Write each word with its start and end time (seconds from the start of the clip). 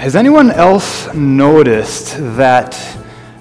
Has 0.00 0.16
anyone 0.16 0.50
else 0.50 1.12
noticed 1.12 2.16
that 2.38 2.74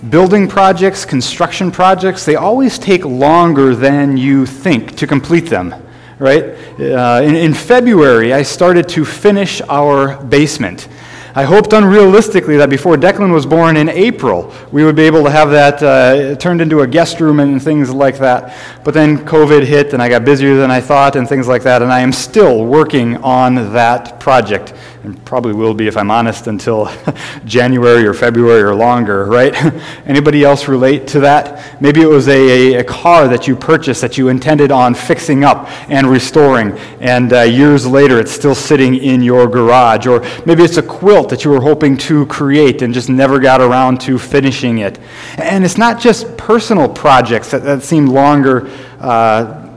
building 0.09 0.45
projects, 0.45 1.05
construction 1.05 1.71
projects, 1.71 2.25
they 2.25 2.35
always 2.35 2.77
take 2.77 3.05
longer 3.05 3.73
than 3.73 4.17
you 4.17 4.45
think 4.45 4.97
to 4.97 5.07
complete 5.07 5.45
them, 5.45 5.73
right? 6.17 6.43
Uh, 6.77 7.21
in, 7.23 7.33
in 7.37 7.53
February, 7.53 8.33
I 8.33 8.43
started 8.43 8.89
to 8.89 9.05
finish 9.05 9.61
our 9.69 10.21
basement. 10.25 10.89
I 11.33 11.43
hoped 11.43 11.69
unrealistically 11.69 12.57
that 12.57 12.69
before 12.69 12.97
Declan 12.97 13.31
was 13.31 13.45
born 13.45 13.77
in 13.77 13.87
April, 13.87 14.53
we 14.73 14.83
would 14.83 14.97
be 14.97 15.03
able 15.03 15.23
to 15.23 15.31
have 15.31 15.51
that 15.51 15.81
uh, 15.81 16.35
turned 16.35 16.59
into 16.59 16.81
a 16.81 16.87
guest 16.87 17.21
room 17.21 17.39
and 17.39 17.63
things 17.63 17.89
like 17.93 18.17
that. 18.17 18.53
But 18.83 18.93
then 18.93 19.19
COVID 19.19 19.63
hit 19.63 19.93
and 19.93 20.01
I 20.01 20.09
got 20.09 20.25
busier 20.25 20.57
than 20.57 20.71
I 20.71 20.81
thought 20.81 21.15
and 21.15 21.29
things 21.29 21.47
like 21.47 21.63
that, 21.63 21.81
and 21.81 21.89
I 21.93 22.01
am 22.01 22.11
still 22.11 22.65
working 22.65 23.15
on 23.17 23.71
that 23.71 24.19
project 24.19 24.73
and 25.03 25.23
probably 25.25 25.53
will 25.53 25.73
be 25.73 25.87
if 25.87 25.95
I'm 25.95 26.11
honest 26.11 26.47
until 26.47 26.91
January 27.45 28.05
or 28.05 28.13
February 28.13 28.61
or 28.61 28.75
longer, 28.75 29.25
right? 29.25 29.53
Anybody 30.05 30.43
else 30.43 30.67
relate 30.67 31.07
to 31.07 31.21
that? 31.21 31.81
Maybe 31.81 32.01
it 32.01 32.07
was 32.07 32.27
a, 32.27 32.75
a, 32.75 32.83
car 32.83 33.27
that 33.27 33.47
you 33.47 33.55
purchased 33.55 34.01
that 34.01 34.17
you 34.17 34.29
intended 34.29 34.71
on 34.71 34.93
fixing 34.93 35.43
up 35.43 35.69
and 35.89 36.07
restoring, 36.07 36.77
and 36.99 37.31
uh, 37.31 37.41
years 37.41 37.85
later 37.85 38.19
it's 38.19 38.31
still 38.31 38.55
sitting 38.55 38.95
in 38.95 39.21
your 39.21 39.47
garage. 39.47 40.07
Or 40.07 40.25
maybe 40.45 40.63
it's 40.63 40.77
a 40.77 40.83
quilt 40.83 41.29
that 41.29 41.45
you 41.45 41.51
were 41.51 41.61
hoping 41.61 41.95
to 41.97 42.25
create 42.25 42.81
and 42.81 42.93
just 42.93 43.09
never 43.09 43.39
got 43.39 43.61
around 43.61 44.01
to 44.01 44.17
finishing 44.17 44.79
it. 44.79 44.99
And 45.37 45.63
it's 45.63 45.77
not 45.77 45.99
just 45.99 46.35
personal 46.37 46.89
projects 46.89 47.51
that, 47.51 47.63
that 47.63 47.83
seem 47.83 48.07
longer. 48.07 48.69
Uh, 48.99 49.68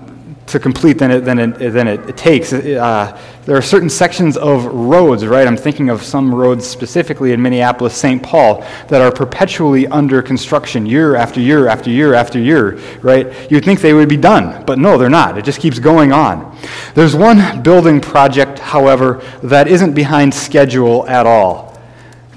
to 0.52 0.60
complete 0.60 0.98
than 0.98 1.10
it, 1.10 1.20
than 1.20 1.38
it, 1.38 1.72
than 1.72 1.88
it, 1.88 2.16
takes. 2.16 2.52
Uh, 2.52 3.20
there 3.44 3.56
are 3.56 3.62
certain 3.62 3.90
sections 3.90 4.36
of 4.36 4.64
roads, 4.66 5.26
right? 5.26 5.46
I'm 5.46 5.56
thinking 5.56 5.90
of 5.90 6.02
some 6.02 6.34
roads 6.34 6.66
specifically 6.66 7.32
in 7.32 7.42
Minneapolis, 7.42 7.96
St. 7.96 8.22
Paul, 8.22 8.60
that 8.88 9.00
are 9.02 9.10
perpetually 9.10 9.86
under 9.88 10.22
construction 10.22 10.86
year 10.86 11.16
after 11.16 11.40
year 11.40 11.68
after 11.68 11.90
year 11.90 12.14
after 12.14 12.38
year, 12.38 12.78
right? 13.00 13.50
You'd 13.50 13.64
think 13.64 13.80
they 13.80 13.94
would 13.94 14.08
be 14.08 14.16
done, 14.16 14.64
but 14.64 14.78
no, 14.78 14.96
they're 14.96 15.10
not. 15.10 15.36
It 15.36 15.44
just 15.44 15.60
keeps 15.60 15.78
going 15.78 16.12
on. 16.12 16.56
There's 16.94 17.16
one 17.16 17.62
building 17.62 18.00
project, 18.00 18.58
however, 18.58 19.22
that 19.42 19.66
isn't 19.66 19.94
behind 19.94 20.32
schedule 20.32 21.08
at 21.08 21.26
all. 21.26 21.71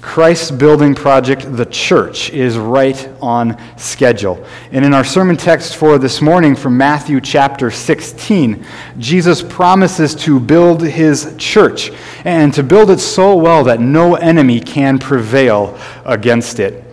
Christ's 0.06 0.52
building 0.52 0.94
project, 0.94 1.58
the 1.58 1.66
church, 1.66 2.30
is 2.30 2.58
right 2.58 3.09
on 3.22 3.59
schedule. 3.75 4.45
And 4.72 4.86
in 4.86 4.94
our 4.94 5.03
sermon 5.03 5.36
text 5.36 5.75
for 5.75 5.97
this 5.97 6.22
morning 6.22 6.56
from 6.56 6.78
Matthew 6.78 7.20
chapter 7.20 7.72
16, 7.72 8.64
Jesus 9.00 9.42
promises 9.42 10.14
to 10.16 10.39
build 10.39 10.84
his 10.84 11.34
church 11.38 11.92
and 12.23 12.53
to 12.53 12.62
build 12.62 12.92
it 12.92 13.00
so 13.00 13.36
well 13.36 13.64
that 13.64 13.81
no 13.81 14.14
enemy 14.16 14.62
can 14.62 15.00
prevail 15.00 15.78
against 16.06 16.59
it. 16.59 16.84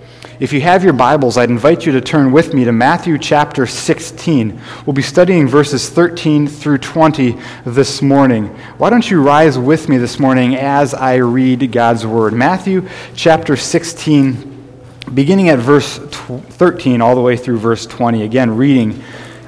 If 0.43 0.53
you 0.53 0.61
have 0.62 0.83
your 0.83 0.93
Bibles, 0.93 1.39
I'd 1.39 1.51
invite 1.51 1.87
you 1.87 1.92
to 1.92 2.01
turn 2.01 2.33
with 2.33 2.53
me 2.53 2.64
to 2.64 2.73
Matthew 2.73 3.17
chapter 3.17 3.64
16. 3.64 4.61
We'll 4.85 4.92
be 4.92 5.01
studying 5.01 5.47
verses 5.47 5.89
13 5.89 6.48
through 6.48 6.79
20 6.79 7.39
this 7.64 8.03
morning. 8.03 8.48
Why 8.77 8.91
don't 8.91 9.08
you 9.08 9.23
rise 9.23 9.57
with 9.57 9.89
me 9.89 9.98
this 9.98 10.19
morning 10.19 10.57
as 10.57 10.95
I 10.95 11.14
read 11.19 11.70
God's 11.70 12.05
Word? 12.05 12.33
Matthew 12.33 12.89
chapter 13.14 13.55
16, 13.55 14.75
beginning 15.14 15.48
at 15.48 15.61
verse 15.61 15.98
13 15.98 17.01
all 17.01 17.14
the 17.14 17.20
way 17.20 17.36
through 17.36 17.59
verse 17.59 17.86
20. 17.86 18.24
Again, 18.24 18.57
reading 18.57 19.01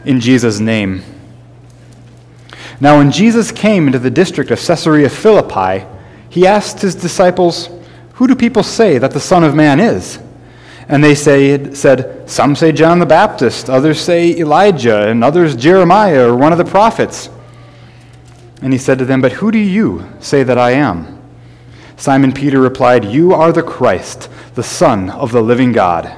in 0.05 0.21
Jesus' 0.21 0.61
name. 0.61 1.03
Now, 2.78 2.99
when 2.99 3.11
Jesus 3.11 3.50
came 3.50 3.88
into 3.88 3.99
the 3.99 4.12
district 4.12 4.53
of 4.53 4.65
Caesarea 4.65 5.11
Philippi, 5.11 5.87
he 6.28 6.47
asked 6.47 6.82
his 6.82 6.94
disciples, 6.94 7.69
Who 8.12 8.28
do 8.28 8.37
people 8.37 8.62
say 8.62 8.99
that 8.99 9.11
the 9.11 9.19
Son 9.19 9.43
of 9.43 9.56
Man 9.56 9.81
is? 9.81 10.21
And 10.89 11.03
they 11.03 11.15
say, 11.15 11.72
said, 11.72 12.28
Some 12.28 12.55
say 12.55 12.72
John 12.72 12.99
the 12.99 13.06
Baptist, 13.06 13.71
others 13.71 14.00
say 14.00 14.37
Elijah, 14.37 15.09
and 15.09 15.25
others 15.25 15.56
Jeremiah 15.56 16.28
or 16.28 16.37
one 16.37 16.53
of 16.53 16.59
the 16.59 16.65
prophets. 16.65 17.31
And 18.61 18.72
he 18.72 18.78
said 18.78 18.99
to 18.99 19.05
them, 19.05 19.21
But 19.21 19.33
who 19.33 19.50
do 19.50 19.59
you 19.59 20.06
say 20.21 20.43
that 20.43 20.59
I 20.59 20.73
am? 20.73 21.23
Simon 21.97 22.33
Peter 22.33 22.61
replied, 22.61 23.05
You 23.05 23.33
are 23.33 23.53
the 23.53 23.62
Christ, 23.62 24.28
the 24.55 24.62
Son 24.62 25.11
of 25.11 25.33
the 25.33 25.43
living 25.43 25.73
God. 25.73 26.15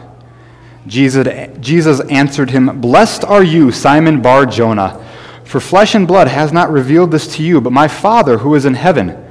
Jesus, 0.86 1.26
Jesus 1.60 2.00
answered 2.02 2.50
him, 2.50 2.80
Blessed 2.80 3.24
are 3.24 3.42
you, 3.42 3.72
Simon 3.72 4.22
Bar 4.22 4.46
Jonah, 4.46 5.04
for 5.44 5.60
flesh 5.60 5.94
and 5.94 6.06
blood 6.06 6.28
has 6.28 6.52
not 6.52 6.70
revealed 6.70 7.10
this 7.10 7.36
to 7.36 7.42
you, 7.42 7.60
but 7.60 7.72
my 7.72 7.88
Father 7.88 8.38
who 8.38 8.54
is 8.54 8.64
in 8.64 8.74
heaven. 8.74 9.25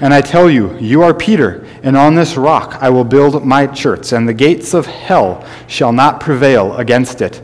And 0.00 0.14
I 0.14 0.20
tell 0.20 0.48
you, 0.48 0.78
you 0.78 1.02
are 1.02 1.12
Peter, 1.12 1.66
and 1.82 1.96
on 1.96 2.14
this 2.14 2.36
rock 2.36 2.78
I 2.80 2.88
will 2.88 3.04
build 3.04 3.44
my 3.44 3.66
church, 3.66 4.12
and 4.12 4.28
the 4.28 4.34
gates 4.34 4.72
of 4.72 4.86
hell 4.86 5.44
shall 5.66 5.92
not 5.92 6.20
prevail 6.20 6.76
against 6.76 7.20
it. 7.20 7.42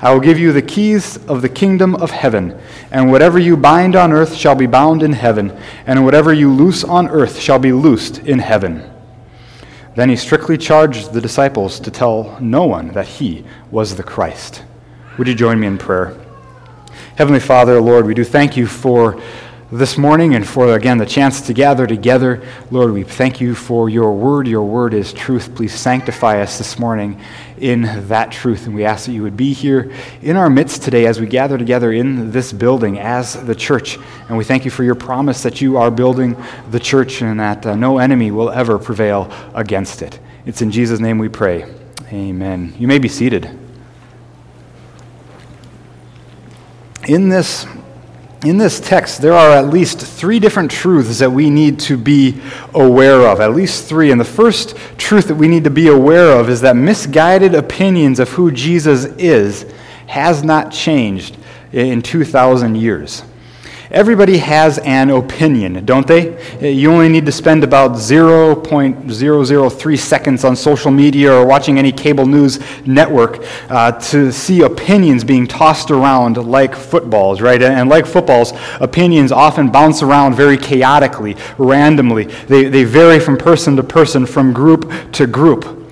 I 0.00 0.12
will 0.12 0.20
give 0.20 0.38
you 0.38 0.52
the 0.52 0.62
keys 0.62 1.18
of 1.26 1.40
the 1.40 1.48
kingdom 1.48 1.94
of 1.94 2.10
heaven, 2.10 2.58
and 2.90 3.12
whatever 3.12 3.38
you 3.38 3.56
bind 3.56 3.94
on 3.94 4.12
earth 4.12 4.34
shall 4.34 4.56
be 4.56 4.66
bound 4.66 5.04
in 5.04 5.12
heaven, 5.12 5.56
and 5.86 6.04
whatever 6.04 6.32
you 6.32 6.52
loose 6.52 6.82
on 6.82 7.08
earth 7.08 7.38
shall 7.38 7.60
be 7.60 7.72
loosed 7.72 8.18
in 8.18 8.40
heaven. 8.40 8.90
Then 9.94 10.08
he 10.08 10.16
strictly 10.16 10.58
charged 10.58 11.12
the 11.12 11.20
disciples 11.20 11.78
to 11.80 11.90
tell 11.90 12.36
no 12.40 12.64
one 12.64 12.88
that 12.94 13.06
he 13.06 13.44
was 13.70 13.94
the 13.94 14.02
Christ. 14.02 14.64
Would 15.16 15.28
you 15.28 15.34
join 15.36 15.60
me 15.60 15.68
in 15.68 15.78
prayer? 15.78 16.18
Heavenly 17.16 17.38
Father, 17.38 17.80
Lord, 17.80 18.04
we 18.04 18.14
do 18.14 18.24
thank 18.24 18.56
you 18.56 18.66
for 18.66 19.22
this 19.70 19.96
morning 19.96 20.34
and 20.34 20.46
for, 20.46 20.74
again, 20.74 20.98
the 20.98 21.06
chance 21.06 21.40
to 21.40 21.52
gather 21.52 21.86
together. 21.86 22.46
Lord, 22.70 22.92
we 22.92 23.02
thank 23.02 23.40
you 23.40 23.54
for 23.54 23.88
your 23.88 24.12
word. 24.12 24.46
Your 24.46 24.64
word 24.64 24.94
is 24.94 25.12
truth. 25.12 25.54
Please 25.54 25.74
sanctify 25.74 26.40
us 26.40 26.58
this 26.58 26.78
morning 26.78 27.20
in 27.58 27.82
that 28.08 28.30
truth. 28.30 28.66
And 28.66 28.74
we 28.74 28.84
ask 28.84 29.06
that 29.06 29.12
you 29.12 29.22
would 29.22 29.36
be 29.36 29.52
here 29.52 29.92
in 30.22 30.36
our 30.36 30.50
midst 30.50 30.82
today 30.82 31.06
as 31.06 31.20
we 31.20 31.26
gather 31.26 31.56
together 31.56 31.92
in 31.92 32.30
this 32.30 32.52
building 32.52 32.98
as 32.98 33.34
the 33.46 33.54
church. 33.54 33.98
And 34.28 34.36
we 34.36 34.44
thank 34.44 34.64
you 34.64 34.70
for 34.70 34.84
your 34.84 34.94
promise 34.94 35.42
that 35.42 35.60
you 35.60 35.76
are 35.78 35.90
building 35.90 36.36
the 36.70 36.80
church 36.80 37.22
and 37.22 37.40
that 37.40 37.64
uh, 37.66 37.74
no 37.74 37.98
enemy 37.98 38.30
will 38.30 38.50
ever 38.50 38.78
prevail 38.78 39.32
against 39.54 40.02
it. 40.02 40.20
It's 40.46 40.62
in 40.62 40.70
Jesus' 40.70 41.00
name 41.00 41.18
we 41.18 41.28
pray. 41.28 41.64
Amen. 42.12 42.74
You 42.78 42.86
may 42.86 42.98
be 42.98 43.08
seated. 43.08 43.58
In 47.06 47.28
this 47.28 47.66
in 48.44 48.58
this 48.58 48.78
text, 48.78 49.22
there 49.22 49.32
are 49.32 49.50
at 49.50 49.68
least 49.68 50.00
three 50.00 50.38
different 50.38 50.70
truths 50.70 51.18
that 51.18 51.30
we 51.30 51.48
need 51.48 51.78
to 51.80 51.96
be 51.96 52.40
aware 52.74 53.26
of. 53.26 53.40
At 53.40 53.54
least 53.54 53.88
three. 53.88 54.10
And 54.10 54.20
the 54.20 54.24
first 54.24 54.76
truth 54.98 55.28
that 55.28 55.34
we 55.34 55.48
need 55.48 55.64
to 55.64 55.70
be 55.70 55.88
aware 55.88 56.38
of 56.38 56.50
is 56.50 56.60
that 56.60 56.76
misguided 56.76 57.54
opinions 57.54 58.20
of 58.20 58.28
who 58.30 58.50
Jesus 58.50 59.06
is 59.16 59.64
has 60.06 60.44
not 60.44 60.70
changed 60.70 61.38
in 61.72 62.02
2,000 62.02 62.76
years. 62.76 63.22
Everybody 63.94 64.38
has 64.38 64.78
an 64.78 65.10
opinion, 65.10 65.84
don't 65.84 66.04
they? 66.04 66.36
You 66.60 66.90
only 66.90 67.08
need 67.08 67.26
to 67.26 67.32
spend 67.32 67.62
about 67.62 67.92
0.003 67.92 69.98
seconds 70.00 70.42
on 70.42 70.56
social 70.56 70.90
media 70.90 71.32
or 71.32 71.46
watching 71.46 71.78
any 71.78 71.92
cable 71.92 72.26
news 72.26 72.58
network 72.84 73.44
uh, 73.70 73.92
to 73.92 74.32
see 74.32 74.62
opinions 74.62 75.22
being 75.22 75.46
tossed 75.46 75.92
around 75.92 76.38
like 76.38 76.74
footballs, 76.74 77.40
right? 77.40 77.62
And 77.62 77.88
like 77.88 78.04
footballs, 78.04 78.52
opinions 78.80 79.30
often 79.30 79.70
bounce 79.70 80.02
around 80.02 80.34
very 80.34 80.56
chaotically, 80.56 81.36
randomly. 81.56 82.24
They, 82.24 82.64
they 82.64 82.82
vary 82.82 83.20
from 83.20 83.36
person 83.36 83.76
to 83.76 83.84
person, 83.84 84.26
from 84.26 84.52
group 84.52 84.92
to 85.12 85.28
group. 85.28 85.83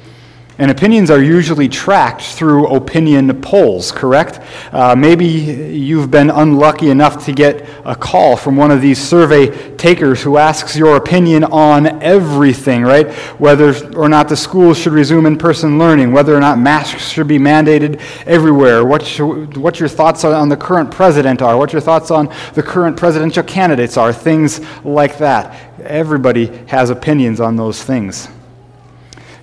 And 0.63 0.71
opinions 0.71 1.11
are 1.11 1.21
usually 1.21 1.69
tracked 1.69 2.23
through 2.23 2.69
opinion 2.69 3.41
polls, 3.41 3.91
correct? 3.91 4.39
Uh, 4.71 4.95
maybe 4.95 5.25
you've 5.27 6.09
been 6.09 6.31
unlucky 6.31 6.91
enough 6.91 7.25
to 7.25 7.33
get 7.33 7.69
a 7.85 7.97
call 7.97 8.37
from 8.37 8.57
one 8.57 8.71
of 8.71 8.81
these 8.81 9.03
survey 9.03 9.49
takers 9.75 10.23
who 10.23 10.37
asks 10.37 10.77
your 10.77 10.95
opinion 10.95 11.43
on 11.43 12.01
everything, 12.01 12.85
right? 12.85 13.11
Whether 13.41 13.75
or 13.97 14.09
not 14.09 14.29
the 14.29 14.37
schools 14.37 14.79
should 14.79 14.93
resume 14.93 15.27
in 15.27 15.37
person 15.37 15.81
learning, 15.81 16.13
whether 16.13 16.33
or 16.33 16.39
not 16.39 16.61
masks 16.61 17.09
should 17.09 17.27
be 17.27 17.41
mandated 17.41 18.01
everywhere, 18.25 18.85
what, 18.85 19.05
should, 19.05 19.57
what 19.57 19.81
your 19.81 19.89
thoughts 19.89 20.23
on 20.23 20.49
the 20.49 20.57
current 20.57 20.93
president 20.93 21.43
are, 21.43 21.59
what 21.59 21.73
your 21.73 21.83
thoughts 21.83 22.13
on 22.13 22.33
the 22.55 22.63
current 22.63 22.97
presidential 22.97 23.43
candidates 23.43 23.97
are, 23.97 24.13
things 24.13 24.61
like 24.85 25.19
that. 25.19 25.59
Everybody 25.83 26.47
has 26.69 26.89
opinions 26.91 27.41
on 27.41 27.57
those 27.57 27.83
things. 27.83 28.29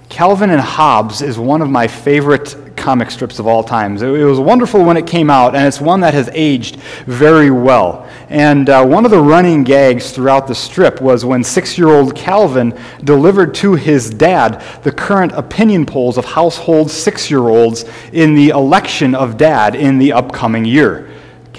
Calvin 0.10 0.50
and 0.50 0.60
Hobbes 0.60 1.22
is 1.22 1.38
one 1.38 1.62
of 1.62 1.70
my 1.70 1.88
favorite 1.88 2.76
comic 2.76 3.12
strips 3.12 3.38
of 3.38 3.46
all 3.46 3.64
times. 3.64 4.02
It, 4.02 4.10
was 4.10 4.40
wonderful 4.40 4.84
when 4.84 4.98
it 4.98 5.06
came 5.06 5.30
out, 5.30 5.56
and 5.56 5.68
it's 5.68 5.80
one 5.80 6.00
that 6.00 6.16
has 6.16 6.32
aged 6.34 6.78
very 7.06 7.52
well. 7.52 8.10
And 8.30 8.70
uh, 8.70 8.84
one 8.84 9.06
of 9.06 9.12
the 9.12 9.20
running 9.20 9.64
gags 9.64 10.12
throughout 10.12 10.48
the 10.48 10.56
strip 10.56 11.00
was 11.00 11.26
when 11.26 11.44
six 11.44 11.78
year 11.78 11.90
old 11.90 12.16
Calvin 12.16 12.78
delivered 13.04 13.54
to 13.56 13.76
his 13.76 14.10
dad 14.10 14.64
the 14.82 14.92
current 14.92 15.32
opinion 15.34 15.86
polls 15.86 16.18
of 16.18 16.26
household 16.26 16.90
six 16.90 17.30
year 17.30 17.48
olds 17.48 17.86
in 18.12 18.34
the 18.34 18.50
election 18.50 19.14
of 19.14 19.38
dad 19.38 19.76
in 19.76 20.00
the 20.00 20.12
upcoming 20.12 20.66
year. 20.66 21.09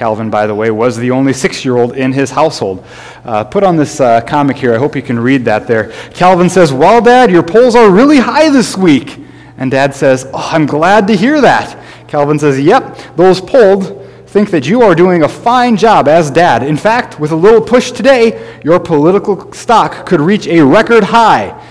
Calvin, 0.00 0.30
by 0.30 0.46
the 0.46 0.54
way, 0.54 0.70
was 0.70 0.96
the 0.96 1.10
only 1.10 1.34
six 1.34 1.62
year 1.62 1.76
old 1.76 1.94
in 1.94 2.10
his 2.10 2.30
household. 2.30 2.82
Uh, 3.22 3.44
put 3.44 3.62
on 3.62 3.76
this 3.76 4.00
uh, 4.00 4.22
comic 4.22 4.56
here. 4.56 4.74
I 4.74 4.78
hope 4.78 4.96
you 4.96 5.02
can 5.02 5.18
read 5.18 5.44
that 5.44 5.66
there. 5.66 5.92
Calvin 6.14 6.48
says, 6.48 6.72
Well, 6.72 7.02
Dad, 7.02 7.30
your 7.30 7.42
polls 7.42 7.76
are 7.76 7.90
really 7.90 8.16
high 8.16 8.48
this 8.48 8.78
week. 8.78 9.18
And 9.58 9.70
Dad 9.70 9.94
says, 9.94 10.26
Oh, 10.32 10.48
I'm 10.52 10.64
glad 10.64 11.06
to 11.08 11.14
hear 11.14 11.42
that. 11.42 12.08
Calvin 12.08 12.38
says, 12.38 12.58
Yep, 12.58 13.16
those 13.16 13.42
polled 13.42 14.08
think 14.26 14.48
that 14.52 14.66
you 14.66 14.80
are 14.80 14.94
doing 14.94 15.22
a 15.22 15.28
fine 15.28 15.76
job 15.76 16.08
as 16.08 16.30
dad. 16.30 16.62
In 16.62 16.78
fact, 16.78 17.20
with 17.20 17.32
a 17.32 17.36
little 17.36 17.60
push 17.60 17.90
today, 17.90 18.58
your 18.64 18.80
political 18.80 19.52
stock 19.52 20.06
could 20.06 20.22
reach 20.22 20.46
a 20.46 20.62
record 20.62 21.04
high. 21.04 21.62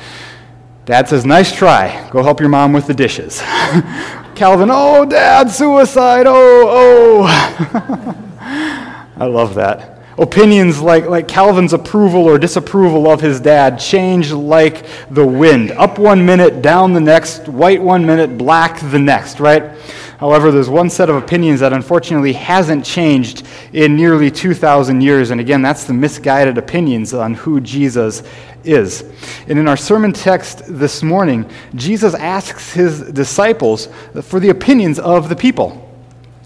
Dad 0.86 1.10
says, 1.10 1.26
Nice 1.26 1.52
try. 1.52 2.08
Go 2.12 2.22
help 2.22 2.40
your 2.40 2.50
mom 2.50 2.74
with 2.74 2.86
the 2.86 2.94
dishes. 2.94 3.42
Calvin, 4.40 4.70
oh, 4.72 5.04
dad, 5.04 5.52
suicide, 5.52 6.26
oh, 6.26 6.64
oh. 6.70 8.36
I 9.18 9.26
love 9.26 9.56
that. 9.56 10.02
Opinions 10.18 10.80
like, 10.80 11.08
like 11.08 11.28
Calvin's 11.28 11.74
approval 11.74 12.24
or 12.24 12.40
disapproval 12.40 13.10
of 13.12 13.20
his 13.20 13.42
dad 13.42 13.80
change 13.80 14.32
like 14.32 14.86
the 15.12 15.28
wind. 15.28 15.72
Up 15.72 16.00
one 16.00 16.26
minute, 16.26 16.62
down 16.62 16.94
the 16.94 17.02
next, 17.02 17.50
white 17.50 17.82
one 17.82 18.06
minute, 18.06 18.38
black 18.38 18.80
the 18.80 18.98
next, 18.98 19.42
right? 19.42 19.78
However, 20.20 20.52
there's 20.52 20.70
one 20.70 20.90
set 20.90 21.10
of 21.10 21.18
opinions 21.18 21.60
that 21.60 21.72
unfortunately 21.74 22.32
hasn't 22.32 22.86
changed 22.86 23.46
in 23.74 23.98
nearly 23.98 24.32
2,000 24.32 25.02
years. 25.02 25.32
And 25.32 25.42
again, 25.42 25.62
that's 25.62 25.84
the 25.84 25.94
misguided 25.94 26.58
opinions 26.58 27.14
on 27.14 27.34
who 27.34 27.60
Jesus 27.60 28.24
is. 28.64 29.04
And 29.48 29.60
in 29.60 29.68
our 29.68 29.78
sermon 29.78 30.14
text 30.14 30.64
this 30.68 31.04
morning, 31.04 31.50
Jesus 31.76 32.14
asks 32.14 32.74
his 32.74 33.02
disciples 33.02 33.88
for 34.22 34.40
the 34.40 34.50
opinions 34.50 35.00
of 35.00 35.30
the 35.30 35.36
people. 35.36 35.86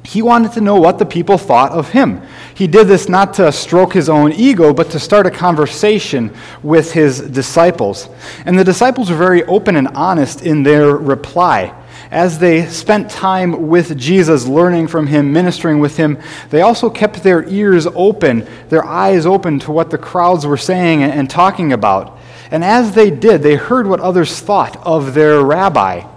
He 0.06 0.22
wanted 0.22 0.52
to 0.54 0.62
know 0.62 0.76
what 0.76 1.00
the 1.00 1.06
people 1.06 1.38
thought 1.38 1.72
of 1.72 1.90
him. 1.90 2.22
He 2.56 2.68
did 2.68 2.88
this 2.88 3.08
not 3.08 3.34
to 3.36 3.52
stroke 3.52 3.94
his 3.94 4.10
own 4.10 4.34
ego, 4.34 4.74
but 4.74 4.90
to 4.92 5.00
start 5.00 5.26
a 5.26 5.32
conversation 5.32 6.34
with 6.62 6.92
his 6.92 7.22
disciples. 7.22 8.10
And 8.46 8.60
the 8.60 8.66
disciples 8.66 9.10
were 9.10 9.16
very 9.16 9.44
open 9.46 9.78
and 9.78 9.88
honest 9.90 10.42
in 10.42 10.64
their 10.64 10.96
reply. 10.96 11.74
As 12.14 12.38
they 12.38 12.68
spent 12.68 13.10
time 13.10 13.70
with 13.70 13.98
Jesus, 13.98 14.46
learning 14.46 14.86
from 14.86 15.08
him, 15.08 15.34
ministering 15.34 15.80
with 15.80 15.98
him, 15.98 16.20
they 16.52 16.62
also 16.62 16.92
kept 16.92 17.24
their 17.24 17.44
ears 17.50 17.88
open, 17.88 18.48
their 18.70 18.86
eyes 18.86 19.26
open 19.26 19.58
to 19.62 19.72
what 19.72 19.90
the 19.90 19.98
crowds 19.98 20.46
were 20.46 20.56
saying 20.56 21.02
and 21.02 21.28
talking 21.28 21.74
about. 21.74 22.20
And 22.52 22.64
as 22.64 22.92
they 22.92 23.10
did, 23.10 23.42
they 23.42 23.56
heard 23.56 23.88
what 23.88 24.00
others 24.00 24.40
thought 24.40 24.78
of 24.86 25.16
their 25.16 25.42
rabbi. 25.42 26.08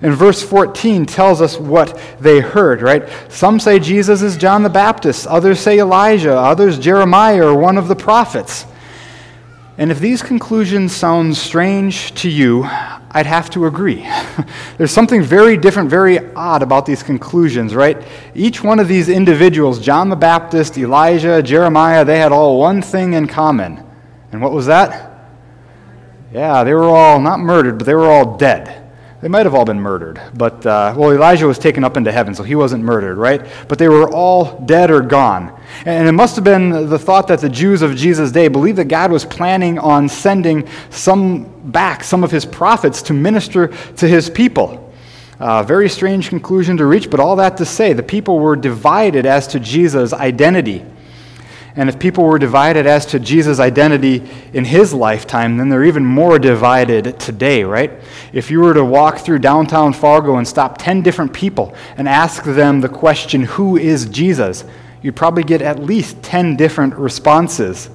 And 0.00 0.14
verse 0.14 0.42
14 0.42 1.04
tells 1.04 1.42
us 1.42 1.58
what 1.58 2.00
they 2.18 2.40
heard, 2.40 2.80
right? 2.80 3.06
Some 3.28 3.60
say 3.60 3.78
Jesus 3.78 4.22
is 4.22 4.38
John 4.38 4.62
the 4.62 4.70
Baptist, 4.70 5.26
others 5.26 5.60
say 5.60 5.78
Elijah, 5.78 6.34
others 6.34 6.78
Jeremiah 6.78 7.48
or 7.48 7.54
one 7.54 7.76
of 7.76 7.88
the 7.88 7.96
prophets. 7.96 8.64
And 9.78 9.90
if 9.90 10.00
these 10.00 10.22
conclusions 10.22 10.96
sound 10.96 11.36
strange 11.36 12.14
to 12.22 12.30
you, 12.30 12.64
I'd 12.64 13.26
have 13.26 13.50
to 13.50 13.66
agree. 13.66 14.08
There's 14.78 14.90
something 14.90 15.22
very 15.22 15.58
different, 15.58 15.90
very 15.90 16.32
odd 16.34 16.62
about 16.62 16.86
these 16.86 17.02
conclusions, 17.02 17.74
right? 17.74 18.02
Each 18.34 18.62
one 18.62 18.78
of 18.78 18.88
these 18.88 19.10
individuals, 19.10 19.78
John 19.78 20.08
the 20.08 20.16
Baptist, 20.16 20.78
Elijah, 20.78 21.42
Jeremiah, 21.42 22.04
they 22.06 22.18
had 22.18 22.32
all 22.32 22.58
one 22.58 22.80
thing 22.80 23.12
in 23.12 23.26
common. 23.26 23.84
And 24.32 24.40
what 24.40 24.52
was 24.52 24.66
that? 24.66 25.30
Yeah, 26.32 26.64
they 26.64 26.72
were 26.72 26.84
all 26.84 27.20
not 27.20 27.40
murdered, 27.40 27.76
but 27.78 27.86
they 27.86 27.94
were 27.94 28.10
all 28.10 28.36
dead. 28.38 28.85
They 29.22 29.28
might 29.28 29.46
have 29.46 29.54
all 29.54 29.64
been 29.64 29.80
murdered, 29.80 30.20
but, 30.34 30.66
uh, 30.66 30.94
well, 30.94 31.10
Elijah 31.10 31.46
was 31.46 31.58
taken 31.58 31.84
up 31.84 31.96
into 31.96 32.12
heaven, 32.12 32.34
so 32.34 32.42
he 32.42 32.54
wasn't 32.54 32.84
murdered, 32.84 33.16
right? 33.16 33.46
But 33.66 33.78
they 33.78 33.88
were 33.88 34.10
all 34.10 34.60
dead 34.66 34.90
or 34.90 35.00
gone. 35.00 35.58
And 35.86 36.06
it 36.06 36.12
must 36.12 36.36
have 36.36 36.44
been 36.44 36.90
the 36.90 36.98
thought 36.98 37.26
that 37.28 37.40
the 37.40 37.48
Jews 37.48 37.80
of 37.80 37.96
Jesus' 37.96 38.30
day 38.30 38.48
believed 38.48 38.76
that 38.76 38.88
God 38.88 39.10
was 39.10 39.24
planning 39.24 39.78
on 39.78 40.10
sending 40.10 40.68
some 40.90 41.44
back, 41.70 42.04
some 42.04 42.24
of 42.24 42.30
his 42.30 42.44
prophets, 42.44 43.00
to 43.02 43.14
minister 43.14 43.68
to 43.96 44.06
his 44.06 44.28
people. 44.28 44.92
Uh, 45.40 45.62
very 45.62 45.88
strange 45.88 46.28
conclusion 46.28 46.76
to 46.76 46.84
reach, 46.84 47.10
but 47.10 47.18
all 47.18 47.36
that 47.36 47.56
to 47.56 47.64
say, 47.64 47.94
the 47.94 48.02
people 48.02 48.38
were 48.38 48.56
divided 48.56 49.24
as 49.24 49.46
to 49.48 49.60
Jesus' 49.60 50.12
identity. 50.12 50.84
And 51.76 51.88
if 51.88 51.98
people 51.98 52.24
were 52.24 52.38
divided 52.38 52.86
as 52.86 53.04
to 53.06 53.20
Jesus' 53.20 53.60
identity 53.60 54.22
in 54.54 54.64
his 54.64 54.94
lifetime, 54.94 55.58
then 55.58 55.68
they're 55.68 55.84
even 55.84 56.04
more 56.04 56.38
divided 56.38 57.20
today, 57.20 57.64
right? 57.64 57.92
If 58.32 58.50
you 58.50 58.60
were 58.60 58.74
to 58.74 58.84
walk 58.84 59.18
through 59.18 59.40
downtown 59.40 59.92
Fargo 59.92 60.36
and 60.36 60.48
stop 60.48 60.78
10 60.78 61.02
different 61.02 61.34
people 61.34 61.74
and 61.98 62.08
ask 62.08 62.44
them 62.44 62.80
the 62.80 62.88
question, 62.88 63.42
Who 63.42 63.76
is 63.76 64.06
Jesus? 64.06 64.64
you'd 65.06 65.14
probably 65.14 65.44
get 65.44 65.62
at 65.62 65.78
least 65.78 66.20
10 66.24 66.56
different 66.56 66.92
responses. 66.94 67.90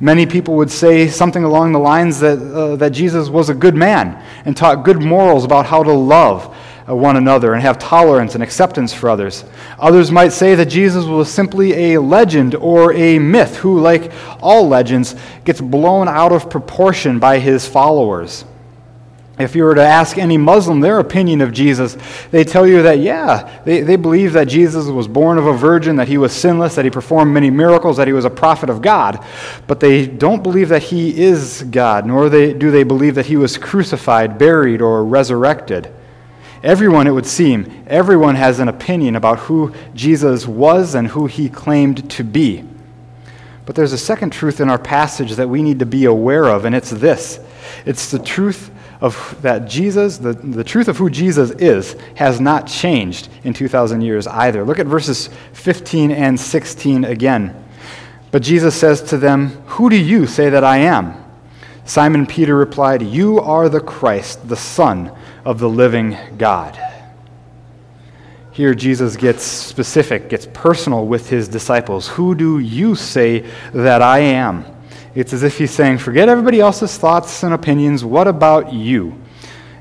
Many 0.00 0.26
people 0.26 0.56
would 0.56 0.70
say 0.70 1.06
something 1.06 1.44
along 1.44 1.70
the 1.70 1.78
lines 1.78 2.18
that, 2.20 2.38
uh, 2.38 2.74
that 2.74 2.90
Jesus 2.90 3.28
was 3.28 3.50
a 3.50 3.54
good 3.54 3.76
man 3.76 4.20
and 4.44 4.56
taught 4.56 4.84
good 4.84 5.00
morals 5.00 5.44
about 5.44 5.66
how 5.66 5.84
to 5.84 5.92
love 5.92 6.56
one 6.94 7.16
another 7.16 7.54
and 7.54 7.62
have 7.62 7.78
tolerance 7.78 8.34
and 8.34 8.42
acceptance 8.42 8.92
for 8.92 9.08
others. 9.08 9.44
Others 9.78 10.10
might 10.10 10.32
say 10.32 10.54
that 10.54 10.66
Jesus 10.66 11.04
was 11.04 11.32
simply 11.32 11.94
a 11.94 12.00
legend 12.00 12.54
or 12.54 12.92
a 12.92 13.18
myth 13.18 13.56
who, 13.56 13.80
like 13.80 14.12
all 14.40 14.68
legends, 14.68 15.14
gets 15.44 15.60
blown 15.60 16.08
out 16.08 16.32
of 16.32 16.50
proportion 16.50 17.18
by 17.18 17.38
his 17.38 17.66
followers. 17.66 18.44
If 19.38 19.56
you 19.56 19.64
were 19.64 19.74
to 19.74 19.82
ask 19.82 20.18
any 20.18 20.36
Muslim 20.36 20.80
their 20.80 20.98
opinion 20.98 21.40
of 21.40 21.50
Jesus, 21.50 21.96
they 22.30 22.44
tell 22.44 22.66
you 22.66 22.82
that, 22.82 22.98
yeah, 22.98 23.62
they, 23.64 23.80
they 23.80 23.96
believe 23.96 24.34
that 24.34 24.48
Jesus 24.48 24.86
was 24.86 25.08
born 25.08 25.38
of 25.38 25.46
a 25.46 25.54
virgin, 25.54 25.96
that 25.96 26.08
he 26.08 26.18
was 26.18 26.32
sinless, 26.32 26.74
that 26.74 26.84
he 26.84 26.90
performed 26.90 27.32
many 27.32 27.48
miracles, 27.48 27.96
that 27.96 28.06
he 28.06 28.12
was 28.12 28.26
a 28.26 28.30
prophet 28.30 28.68
of 28.68 28.82
God. 28.82 29.24
But 29.66 29.80
they 29.80 30.06
don't 30.06 30.42
believe 30.42 30.68
that 30.68 30.82
he 30.82 31.18
is 31.18 31.62
God, 31.62 32.04
nor 32.04 32.28
they, 32.28 32.52
do 32.52 32.70
they 32.70 32.82
believe 32.82 33.14
that 33.14 33.26
he 33.26 33.36
was 33.36 33.56
crucified, 33.56 34.36
buried, 34.36 34.82
or 34.82 35.04
resurrected. 35.04 35.90
Everyone, 36.62 37.06
it 37.06 37.12
would 37.12 37.26
seem, 37.26 37.84
everyone 37.86 38.34
has 38.34 38.58
an 38.58 38.68
opinion 38.68 39.16
about 39.16 39.38
who 39.40 39.72
Jesus 39.94 40.46
was 40.46 40.94
and 40.94 41.08
who 41.08 41.26
he 41.26 41.48
claimed 41.48 42.10
to 42.10 42.22
be. 42.22 42.64
But 43.64 43.76
there's 43.76 43.94
a 43.94 43.98
second 43.98 44.30
truth 44.30 44.60
in 44.60 44.68
our 44.68 44.78
passage 44.78 45.32
that 45.36 45.48
we 45.48 45.62
need 45.62 45.78
to 45.78 45.86
be 45.86 46.04
aware 46.04 46.44
of, 46.46 46.64
and 46.64 46.74
it's 46.74 46.90
this 46.90 47.40
it's 47.86 48.10
the 48.10 48.18
truth 48.18 48.70
of 49.00 49.40
that 49.40 49.66
Jesus, 49.66 50.18
the, 50.18 50.34
the 50.34 50.64
truth 50.64 50.88
of 50.88 50.98
who 50.98 51.08
Jesus 51.08 51.50
is, 51.52 51.96
has 52.16 52.40
not 52.40 52.66
changed 52.66 53.28
in 53.44 53.54
2,000 53.54 54.02
years 54.02 54.26
either. 54.26 54.64
Look 54.64 54.78
at 54.78 54.86
verses 54.86 55.30
15 55.54 56.10
and 56.10 56.38
16 56.38 57.04
again. 57.04 57.64
But 58.30 58.42
Jesus 58.42 58.74
says 58.74 59.00
to 59.04 59.16
them, 59.16 59.48
Who 59.66 59.88
do 59.88 59.96
you 59.96 60.26
say 60.26 60.50
that 60.50 60.64
I 60.64 60.78
am? 60.78 61.14
Simon 61.86 62.26
Peter 62.26 62.54
replied, 62.56 63.02
You 63.02 63.40
are 63.40 63.68
the 63.68 63.80
Christ, 63.80 64.48
the 64.48 64.56
Son 64.56 65.16
of 65.44 65.58
the 65.58 65.68
living 65.68 66.16
God. 66.36 66.78
Here, 68.52 68.74
Jesus 68.74 69.16
gets 69.16 69.42
specific, 69.42 70.28
gets 70.28 70.46
personal 70.52 71.06
with 71.06 71.28
his 71.30 71.48
disciples. 71.48 72.08
Who 72.08 72.34
do 72.34 72.58
you 72.58 72.94
say 72.94 73.44
that 73.72 74.02
I 74.02 74.18
am? 74.18 74.64
It's 75.14 75.32
as 75.32 75.42
if 75.42 75.58
he's 75.58 75.70
saying, 75.70 75.98
Forget 75.98 76.28
everybody 76.28 76.60
else's 76.60 76.96
thoughts 76.98 77.42
and 77.42 77.54
opinions. 77.54 78.04
What 78.04 78.28
about 78.28 78.72
you? 78.72 79.20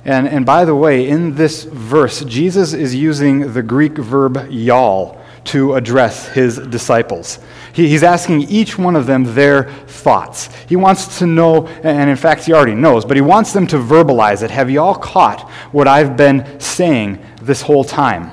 And, 0.05 0.27
and 0.27 0.45
by 0.45 0.65
the 0.65 0.75
way, 0.75 1.07
in 1.07 1.35
this 1.35 1.63
verse, 1.63 2.23
Jesus 2.23 2.73
is 2.73 2.95
using 2.95 3.53
the 3.53 3.61
Greek 3.61 3.97
verb 3.97 4.47
yal 4.49 5.18
to 5.46 5.75
address 5.75 6.27
his 6.27 6.58
disciples. 6.58 7.39
he's 7.74 8.03
asking 8.03 8.41
each 8.43 8.77
one 8.77 8.96
of 8.96 9.05
them 9.05 9.24
their 9.36 9.63
thoughts. 9.88 10.50
He 10.67 10.75
wants 10.75 11.19
to 11.19 11.27
know, 11.27 11.67
and 11.67 12.10
in 12.10 12.15
fact, 12.15 12.46
he 12.46 12.53
already 12.53 12.75
knows, 12.75 13.05
but 13.05 13.17
he 13.17 13.22
wants 13.22 13.53
them 13.53 13.67
to 13.67 13.77
verbalize 13.77 14.43
it. 14.43 14.51
Have 14.51 14.69
you 14.69 14.81
all 14.81 14.96
caught 14.96 15.50
what 15.72 15.88
I've 15.88 16.17
been 16.17 16.60
saying 16.60 17.19
this 17.41 17.62
whole 17.62 17.84
time? 17.84 18.31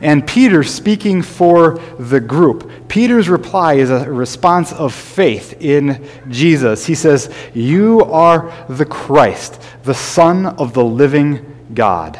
And 0.00 0.26
Peter, 0.26 0.62
speaking 0.62 1.22
for 1.22 1.78
the 1.98 2.20
group, 2.20 2.88
Peter's 2.88 3.28
reply 3.28 3.74
is 3.74 3.90
a 3.90 4.10
response 4.10 4.72
of 4.72 4.92
faith 4.92 5.60
in 5.60 6.06
Jesus. 6.28 6.84
He 6.86 6.94
says, 6.94 7.32
You 7.54 8.02
are 8.02 8.52
the 8.68 8.84
Christ, 8.84 9.60
the 9.84 9.94
Son 9.94 10.46
of 10.46 10.74
the 10.74 10.84
living 10.84 11.68
God. 11.74 12.18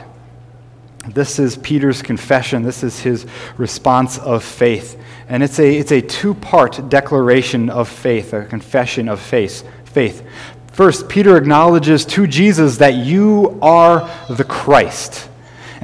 This 1.08 1.38
is 1.38 1.56
Peter's 1.58 2.02
confession. 2.02 2.62
This 2.62 2.82
is 2.82 3.00
his 3.00 3.26
response 3.56 4.18
of 4.18 4.42
faith. 4.42 5.00
And 5.28 5.42
it's 5.42 5.58
a, 5.58 5.76
it's 5.76 5.92
a 5.92 6.00
two 6.00 6.34
part 6.34 6.88
declaration 6.88 7.70
of 7.70 7.88
faith, 7.88 8.32
a 8.32 8.44
confession 8.44 9.08
of 9.08 9.20
faith. 9.20 9.66
faith. 9.84 10.26
First, 10.73 11.08
Peter 11.08 11.37
acknowledges 11.37 12.04
to 12.06 12.26
Jesus 12.26 12.78
that 12.78 12.94
you 12.94 13.58
are 13.62 14.11
the 14.28 14.44
Christ. 14.44 15.28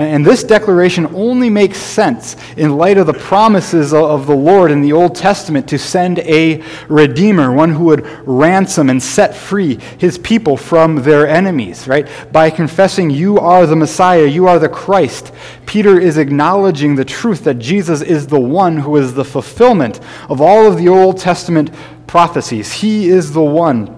And 0.01 0.25
this 0.25 0.43
declaration 0.43 1.07
only 1.15 1.51
makes 1.51 1.77
sense 1.77 2.35
in 2.57 2.79
light 2.79 2.97
of 2.97 3.07
the 3.07 3.13
promises 3.13 3.93
of 3.93 4.27
the 4.27 4.35
Lord 4.35 4.71
in 4.71 4.81
the 4.81 4.95
Old 4.95 5.15
Testament 5.15 5.69
to 5.69 5.79
send 5.79 6.21
a 6.21 6.63
redeemer, 6.89 7.53
one 7.53 7.71
who 7.71 7.85
would 7.85 8.07
ransom 8.27 8.89
and 8.89 9.03
set 9.03 9.35
free 9.35 9.79
his 9.99 10.17
people 10.17 10.57
from 10.57 11.03
their 11.03 11.29
enemies, 11.29 11.87
right? 11.87 12.09
By 12.33 12.49
confessing, 12.49 13.11
You 13.11 13.39
are 13.39 13.67
the 13.67 13.77
Messiah, 13.77 14.25
you 14.25 14.49
are 14.49 14.59
the 14.59 14.71
Christ, 14.71 15.35
Peter 15.67 16.01
is 16.01 16.17
acknowledging 16.17 16.97
the 16.97 17.05
truth 17.05 17.45
that 17.45 17.59
Jesus 17.59 18.01
is 18.01 18.27
the 18.27 18.41
one 18.41 18.79
who 18.79 18.97
is 18.97 19.15
the 19.15 19.25
fulfillment 19.25 20.01
of 20.29 20.41
all 20.41 20.67
of 20.67 20.79
the 20.79 20.89
Old 20.89 21.19
Testament 21.19 21.71
prophecies. 22.09 22.73
He 22.73 23.09
is 23.09 23.33
the 23.33 23.43
one. 23.43 23.97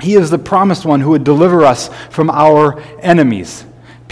He 0.00 0.14
is 0.14 0.30
the 0.30 0.38
promised 0.38 0.84
one 0.84 1.00
who 1.00 1.10
would 1.10 1.22
deliver 1.22 1.64
us 1.64 1.88
from 2.10 2.30
our 2.30 2.80
enemies. 2.98 3.64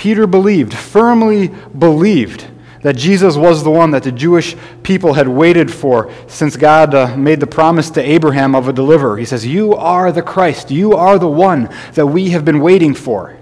Peter 0.02 0.26
believed, 0.26 0.74
firmly 0.74 1.46
believed, 1.78 2.48
that 2.82 2.96
Jesus 2.96 3.36
was 3.36 3.62
the 3.62 3.70
one 3.70 3.92
that 3.92 4.02
the 4.02 4.10
Jewish 4.10 4.56
people 4.82 5.12
had 5.12 5.28
waited 5.28 5.72
for 5.72 6.12
since 6.26 6.56
God 6.56 6.92
uh, 6.92 7.16
made 7.16 7.38
the 7.38 7.46
promise 7.46 7.88
to 7.90 8.02
Abraham 8.02 8.56
of 8.56 8.66
a 8.66 8.72
deliverer. 8.72 9.16
He 9.16 9.24
says, 9.24 9.46
You 9.46 9.76
are 9.76 10.10
the 10.10 10.20
Christ. 10.20 10.72
You 10.72 10.94
are 10.94 11.20
the 11.20 11.28
one 11.28 11.72
that 11.92 12.06
we 12.06 12.30
have 12.30 12.44
been 12.44 12.58
waiting 12.58 12.94
for. 12.94 13.38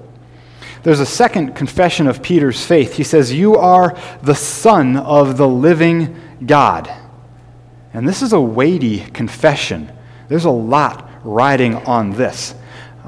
There's 0.83 1.01
a 1.01 1.07
second 1.07 1.55
confession 1.57 2.07
of 2.07 2.23
Peter's 2.23 2.63
faith. 2.63 2.93
He 2.93 3.05
says, 3.05 3.33
You 3.33 3.57
are 3.57 3.99
the 4.21 4.35
Son 4.35 4.99
of 4.99 5.39
the 5.39 5.49
living 5.49 6.15
God. 6.45 6.95
And 7.95 8.07
this 8.07 8.21
is 8.21 8.35
a 8.35 8.41
weighty 8.41 9.01
confession. 9.01 9.91
There's 10.29 10.45
a 10.45 10.51
lot 10.51 11.09
riding 11.25 11.77
on 11.87 12.11
this. 12.11 12.55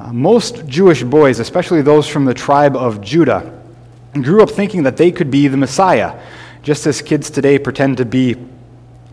Uh, 0.02 0.12
most 0.12 0.66
Jewish 0.66 1.04
boys, 1.04 1.38
especially 1.38 1.80
those 1.80 2.08
from 2.08 2.24
the 2.24 2.34
tribe 2.34 2.74
of 2.74 3.00
Judah, 3.00 3.56
grew 4.14 4.42
up 4.42 4.50
thinking 4.50 4.82
that 4.82 4.96
they 4.96 5.12
could 5.12 5.30
be 5.30 5.46
the 5.46 5.56
Messiah, 5.56 6.20
just 6.64 6.88
as 6.88 7.00
kids 7.00 7.30
today 7.30 7.56
pretend 7.56 7.98
to 7.98 8.04
be 8.04 8.34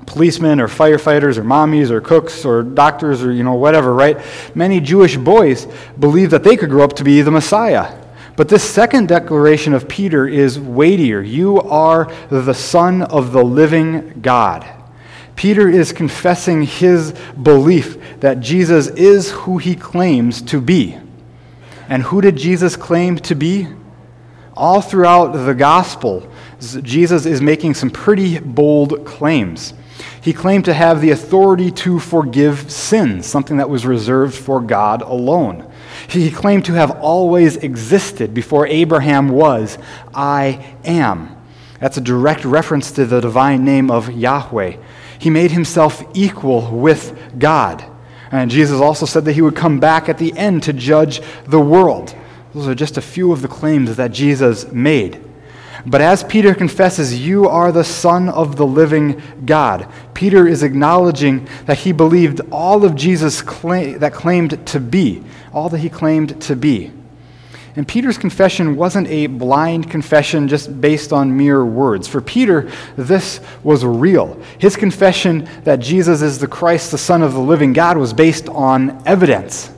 policemen 0.08 0.60
or 0.60 0.67
firefighters 0.67 1.38
or 1.38 1.43
mommies 1.43 1.91
or 1.91 2.01
cooks 2.01 2.43
or 2.43 2.63
doctors 2.63 3.22
or 3.22 3.31
you 3.31 3.43
know 3.43 3.53
whatever, 3.53 3.93
right? 3.93 4.17
Many 4.55 4.79
Jewish 4.79 5.15
boys 5.15 5.67
believed 6.00 6.31
that 6.31 6.43
they 6.43 6.58
could 6.58 6.72
grow 6.72 6.86
up 6.86 6.93
to 6.93 7.03
be 7.03 7.22
the 7.22 7.29
Messiah. 7.29 7.96
But 8.36 8.50
this 8.50 8.63
second 8.63 9.10
declaration 9.10 9.75
of 9.75 9.88
Peter 9.88 10.27
is 10.27 10.60
weightier. 10.60 11.22
You 11.22 11.62
are 11.62 12.12
the 12.29 12.53
Son 12.53 13.03
of 13.03 13.31
the 13.31 13.43
living 13.43 14.22
God. 14.22 14.67
Peter 15.39 15.69
is 15.69 15.93
confessing 15.93 16.63
his 16.63 17.13
belief 17.41 17.98
that 18.19 18.41
Jesus 18.41 18.88
is 18.88 19.31
who 19.31 19.58
he 19.58 19.74
claims 19.74 20.41
to 20.41 20.60
be. 20.60 20.98
And 21.88 22.03
who 22.03 22.19
did 22.19 22.36
Jesus 22.36 22.75
claim 22.75 23.15
to 23.19 23.36
be? 23.36 23.65
All 24.53 24.81
throughout 24.81 25.31
the 25.31 25.53
gospel, 25.53 26.29
Jesus 26.60 27.25
is 27.25 27.39
making 27.39 27.75
some 27.75 27.89
pretty 27.89 28.38
bold 28.38 29.05
claims. 29.05 29.74
He 30.22 30.34
claimed 30.34 30.65
to 30.65 30.74
have 30.74 31.00
the 31.00 31.12
authority 31.12 31.72
to 31.72 32.00
forgive 32.00 32.69
sins, 32.69 33.25
something 33.25 33.55
that 33.55 33.69
was 33.69 33.86
reserved 33.86 34.36
for 34.36 34.60
God 34.60 35.01
alone. 35.01 35.72
He 36.10 36.31
claimed 36.31 36.65
to 36.65 36.74
have 36.74 37.00
always 37.00 37.55
existed 37.55 38.34
before 38.34 38.67
Abraham 38.67 39.29
was, 39.29 39.77
I 40.13 40.75
am. 40.84 41.38
That's 41.79 41.96
a 41.96 42.01
direct 42.01 42.43
reference 42.43 42.91
to 42.91 43.05
the 43.05 43.22
divine 43.22 43.63
name 43.63 43.89
of 43.89 44.12
Yahweh. 44.12 44.75
He 45.19 45.29
made 45.29 45.51
himself 45.51 46.03
equal 46.15 46.71
with 46.71 47.38
God. 47.38 47.83
And 48.31 48.49
Jesus 48.49 48.79
also 48.79 49.05
said 49.05 49.25
that 49.25 49.33
he 49.33 49.41
would 49.41 49.55
come 49.55 49.79
back 49.79 50.09
at 50.09 50.17
the 50.17 50.35
end 50.38 50.63
to 50.63 50.73
judge 50.73 51.21
the 51.45 51.59
world. 51.59 52.15
Those 52.53 52.67
are 52.67 52.75
just 52.75 52.97
a 52.97 53.01
few 53.01 53.31
of 53.31 53.41
the 53.41 53.47
claims 53.47 53.95
that 53.97 54.11
Jesus 54.11 54.71
made. 54.71 55.23
But 55.85 56.01
as 56.01 56.23
Peter 56.23 56.53
confesses, 56.53 57.25
You 57.25 57.47
are 57.47 57.71
the 57.71 57.83
Son 57.83 58.29
of 58.29 58.55
the 58.55 58.65
living 58.65 59.21
God, 59.45 59.88
Peter 60.13 60.47
is 60.47 60.63
acknowledging 60.63 61.47
that 61.65 61.79
he 61.79 61.91
believed 61.91 62.41
all 62.51 62.83
of 62.83 62.95
Jesus 62.95 63.41
claim, 63.41 63.99
that 63.99 64.13
claimed 64.13 64.65
to 64.67 64.79
be, 64.79 65.23
all 65.53 65.69
that 65.69 65.79
he 65.79 65.89
claimed 65.89 66.41
to 66.41 66.55
be. 66.55 66.91
And 67.79 67.88
Peter's 67.88 68.17
confession 68.17 68.75
wasn't 68.75 69.07
a 69.07 69.27
blind 69.27 69.89
confession 69.89 70.50
just 70.50 70.81
based 70.81 71.13
on 71.13 71.38
mere 71.38 71.63
words. 71.63 72.09
For 72.09 72.19
Peter, 72.19 72.69
this 72.98 73.39
was 73.63 73.86
real. 73.86 74.38
His 74.57 74.75
confession 74.75 75.48
that 75.63 75.79
Jesus 75.79 76.21
is 76.21 76.39
the 76.39 76.48
Christ, 76.50 76.91
the 76.91 76.98
Son 76.98 77.21
of 77.21 77.31
the 77.31 77.39
living 77.39 77.71
God, 77.71 77.95
was 77.95 78.12
based 78.12 78.50
on 78.50 79.01
evidence. 79.07 79.71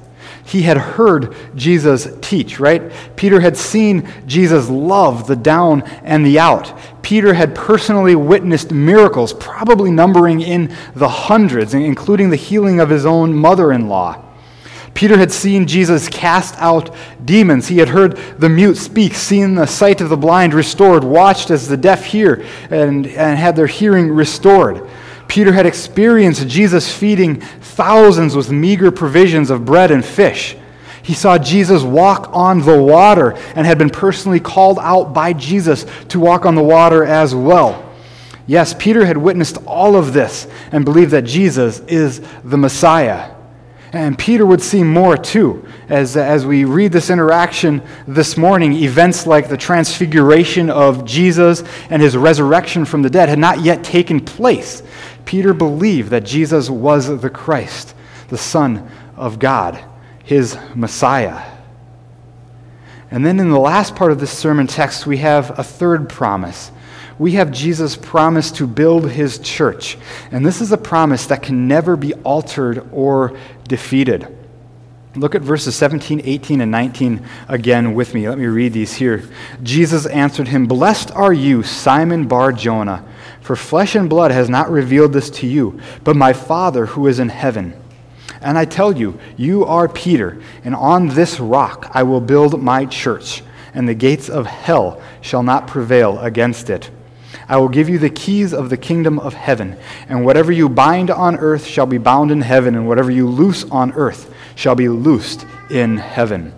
He 0.43 0.63
had 0.63 0.77
heard 0.77 1.35
Jesus 1.53 2.07
teach, 2.21 2.59
right? 2.59 2.91
Peter 3.15 3.39
had 3.39 3.55
seen 3.55 4.11
Jesus 4.25 4.67
love 4.67 5.27
the 5.27 5.35
down 5.35 5.83
and 6.03 6.25
the 6.25 6.39
out. 6.39 6.73
Peter 7.03 7.35
had 7.35 7.53
personally 7.53 8.15
witnessed 8.15 8.71
miracles, 8.71 9.31
probably 9.31 9.91
numbering 9.91 10.41
in 10.41 10.75
the 10.95 11.07
hundreds, 11.07 11.75
including 11.75 12.31
the 12.31 12.35
healing 12.35 12.79
of 12.79 12.89
his 12.89 13.05
own 13.05 13.31
mother 13.31 13.71
in 13.71 13.87
law. 13.87 14.25
Peter 14.93 15.17
had 15.17 15.31
seen 15.31 15.67
Jesus 15.67 16.07
cast 16.09 16.55
out 16.57 16.93
demons. 17.23 17.67
He 17.67 17.77
had 17.77 17.89
heard 17.89 18.17
the 18.37 18.49
mute 18.49 18.75
speak, 18.75 19.13
seen 19.13 19.55
the 19.55 19.65
sight 19.65 20.01
of 20.01 20.09
the 20.09 20.17
blind 20.17 20.53
restored, 20.53 21.03
watched 21.03 21.49
as 21.49 21.67
the 21.67 21.77
deaf 21.77 22.05
hear, 22.05 22.45
and, 22.69 23.07
and 23.07 23.37
had 23.37 23.55
their 23.55 23.67
hearing 23.67 24.11
restored. 24.11 24.87
Peter 25.27 25.53
had 25.53 25.65
experienced 25.65 26.47
Jesus 26.47 26.93
feeding 26.93 27.39
thousands 27.39 28.35
with 28.35 28.51
meager 28.51 28.91
provisions 28.91 29.49
of 29.49 29.63
bread 29.63 29.89
and 29.89 30.03
fish. 30.03 30.57
He 31.03 31.13
saw 31.13 31.37
Jesus 31.37 31.83
walk 31.83 32.29
on 32.33 32.59
the 32.59 32.81
water 32.81 33.31
and 33.55 33.65
had 33.65 33.77
been 33.77 33.89
personally 33.89 34.39
called 34.39 34.77
out 34.79 35.13
by 35.13 35.33
Jesus 35.33 35.85
to 36.09 36.19
walk 36.19 36.45
on 36.45 36.55
the 36.55 36.63
water 36.63 37.03
as 37.05 37.33
well. 37.33 37.91
Yes, 38.45 38.75
Peter 38.77 39.05
had 39.05 39.17
witnessed 39.17 39.57
all 39.65 39.95
of 39.95 40.13
this 40.13 40.47
and 40.71 40.83
believed 40.83 41.11
that 41.11 41.23
Jesus 41.23 41.79
is 41.81 42.21
the 42.43 42.57
Messiah. 42.57 43.33
And 43.93 44.17
Peter 44.17 44.45
would 44.45 44.61
see 44.61 44.83
more 44.83 45.17
too. 45.17 45.65
As, 45.89 46.15
as 46.15 46.45
we 46.45 46.63
read 46.63 46.93
this 46.93 47.09
interaction 47.09 47.81
this 48.07 48.37
morning, 48.37 48.73
events 48.73 49.27
like 49.27 49.49
the 49.49 49.57
transfiguration 49.57 50.69
of 50.69 51.03
Jesus 51.03 51.63
and 51.89 52.01
his 52.01 52.15
resurrection 52.15 52.85
from 52.85 53.01
the 53.01 53.09
dead 53.09 53.27
had 53.27 53.39
not 53.39 53.61
yet 53.61 53.83
taken 53.83 54.21
place. 54.21 54.81
Peter 55.25 55.53
believed 55.53 56.09
that 56.11 56.23
Jesus 56.23 56.69
was 56.69 57.21
the 57.21 57.29
Christ, 57.29 57.93
the 58.29 58.37
Son 58.37 58.89
of 59.17 59.39
God, 59.39 59.83
his 60.23 60.57
Messiah. 60.73 61.51
And 63.11 63.25
then 63.25 63.41
in 63.41 63.49
the 63.49 63.59
last 63.59 63.93
part 63.93 64.13
of 64.13 64.21
this 64.21 64.31
sermon 64.31 64.67
text, 64.67 65.05
we 65.05 65.17
have 65.17 65.59
a 65.59 65.63
third 65.63 66.07
promise 66.07 66.71
we 67.19 67.33
have 67.33 67.51
Jesus' 67.51 67.95
promise 67.95 68.51
to 68.53 68.67
build 68.67 69.09
his 69.09 69.39
church. 69.39 69.97
And 70.31 70.45
this 70.45 70.61
is 70.61 70.71
a 70.71 70.77
promise 70.77 71.27
that 71.27 71.43
can 71.43 71.67
never 71.67 71.95
be 71.95 72.13
altered 72.15 72.87
or 72.91 73.37
defeated. 73.67 74.37
Look 75.15 75.35
at 75.35 75.41
verses 75.41 75.75
17, 75.75 76.21
18, 76.23 76.61
and 76.61 76.71
19 76.71 77.27
again 77.49 77.93
with 77.93 78.13
me. 78.13 78.29
Let 78.29 78.37
me 78.37 78.45
read 78.45 78.71
these 78.71 78.93
here. 78.93 79.23
Jesus 79.61 80.05
answered 80.05 80.47
him, 80.47 80.67
Blessed 80.67 81.11
are 81.11 81.33
you, 81.33 81.63
Simon 81.63 82.29
Bar 82.29 82.53
Jonah, 82.53 83.05
for 83.41 83.57
flesh 83.57 83.95
and 83.95 84.09
blood 84.09 84.31
has 84.31 84.49
not 84.49 84.71
revealed 84.71 85.11
this 85.11 85.29
to 85.31 85.47
you, 85.47 85.81
but 86.05 86.15
my 86.15 86.31
Father 86.31 86.85
who 86.85 87.07
is 87.07 87.19
in 87.19 87.27
heaven. 87.27 87.73
And 88.39 88.57
I 88.57 88.63
tell 88.63 88.97
you, 88.97 89.19
you 89.35 89.65
are 89.65 89.89
Peter, 89.89 90.41
and 90.63 90.73
on 90.73 91.09
this 91.09 91.41
rock 91.41 91.91
I 91.93 92.03
will 92.03 92.21
build 92.21 92.61
my 92.61 92.85
church, 92.85 93.43
and 93.73 93.89
the 93.89 93.93
gates 93.93 94.29
of 94.29 94.45
hell 94.45 95.01
shall 95.19 95.43
not 95.43 95.67
prevail 95.67 96.19
against 96.19 96.69
it. 96.69 96.89
I 97.47 97.57
will 97.57 97.69
give 97.69 97.89
you 97.89 97.97
the 97.97 98.09
keys 98.09 98.53
of 98.53 98.69
the 98.69 98.77
kingdom 98.77 99.19
of 99.19 99.33
heaven, 99.33 99.77
and 100.09 100.25
whatever 100.25 100.51
you 100.51 100.69
bind 100.69 101.09
on 101.09 101.37
earth 101.37 101.65
shall 101.65 101.85
be 101.85 101.97
bound 101.97 102.31
in 102.31 102.41
heaven, 102.41 102.75
and 102.75 102.87
whatever 102.87 103.11
you 103.11 103.27
loose 103.27 103.63
on 103.65 103.91
earth 103.93 104.33
shall 104.55 104.75
be 104.75 104.89
loosed 104.89 105.45
in 105.69 105.97
heaven. 105.97 106.53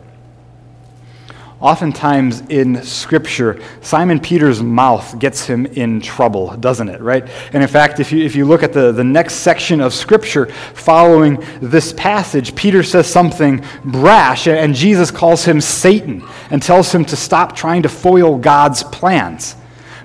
oftentimes 1.63 2.42
in 2.50 2.84
Scripture, 2.84 3.62
Simon 3.80 4.20
Peter's 4.20 4.62
mouth 4.62 5.18
gets 5.18 5.46
him 5.46 5.65
in 5.65 6.01
trouble, 6.01 6.58
doesn't 6.58 6.89
it, 6.89 7.00
right? 7.00 7.25
And 7.53 7.63
in 7.63 7.70
fact, 7.70 8.01
if 8.01 8.12
you, 8.12 8.24
if 8.24 8.36
you 8.36 8.44
look 8.44 8.63
at 8.63 8.74
the, 8.74 8.92
the 8.92 9.03
next 9.03 9.36
section 9.36 9.80
of 9.80 9.94
Scripture 9.94 10.48
following 10.48 11.42
this 11.62 11.94
passage, 11.94 12.53
Peter 12.53 12.84
says 12.84 13.08
something 13.08 13.63
brash, 13.86 14.46
and 14.46 14.75
Jesus 14.75 15.10
calls 15.10 15.46
him 15.46 15.62
Satan 15.62 16.22
and 16.51 16.62
tells 16.62 16.94
him 16.94 17.06
to 17.06 17.15
stop 17.15 17.56
trying 17.56 17.84
to 17.84 17.89
foil 17.89 18.38
God's 18.38 18.84
plans. 18.84 19.56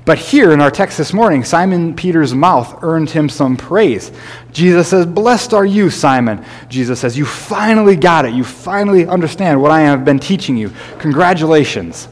But 0.08 0.16
here 0.16 0.52
in 0.52 0.62
our 0.62 0.70
text 0.70 0.96
this 0.96 1.12
morning, 1.12 1.44
Simon 1.44 1.94
Peter's 1.94 2.32
mouth 2.32 2.82
earned 2.82 3.10
him 3.10 3.28
some 3.28 3.58
praise. 3.58 4.10
Jesus 4.52 4.88
says, 4.88 5.04
Blessed 5.04 5.52
are 5.52 5.66
you, 5.66 5.90
Simon. 5.90 6.42
Jesus 6.70 6.98
says, 6.98 7.18
You 7.18 7.26
finally 7.26 7.94
got 7.94 8.24
it. 8.24 8.32
You 8.32 8.42
finally 8.42 9.06
understand 9.06 9.60
what 9.60 9.70
I 9.70 9.82
have 9.82 10.06
been 10.06 10.18
teaching 10.18 10.56
you. 10.56 10.72
Congratulations. 10.98 12.08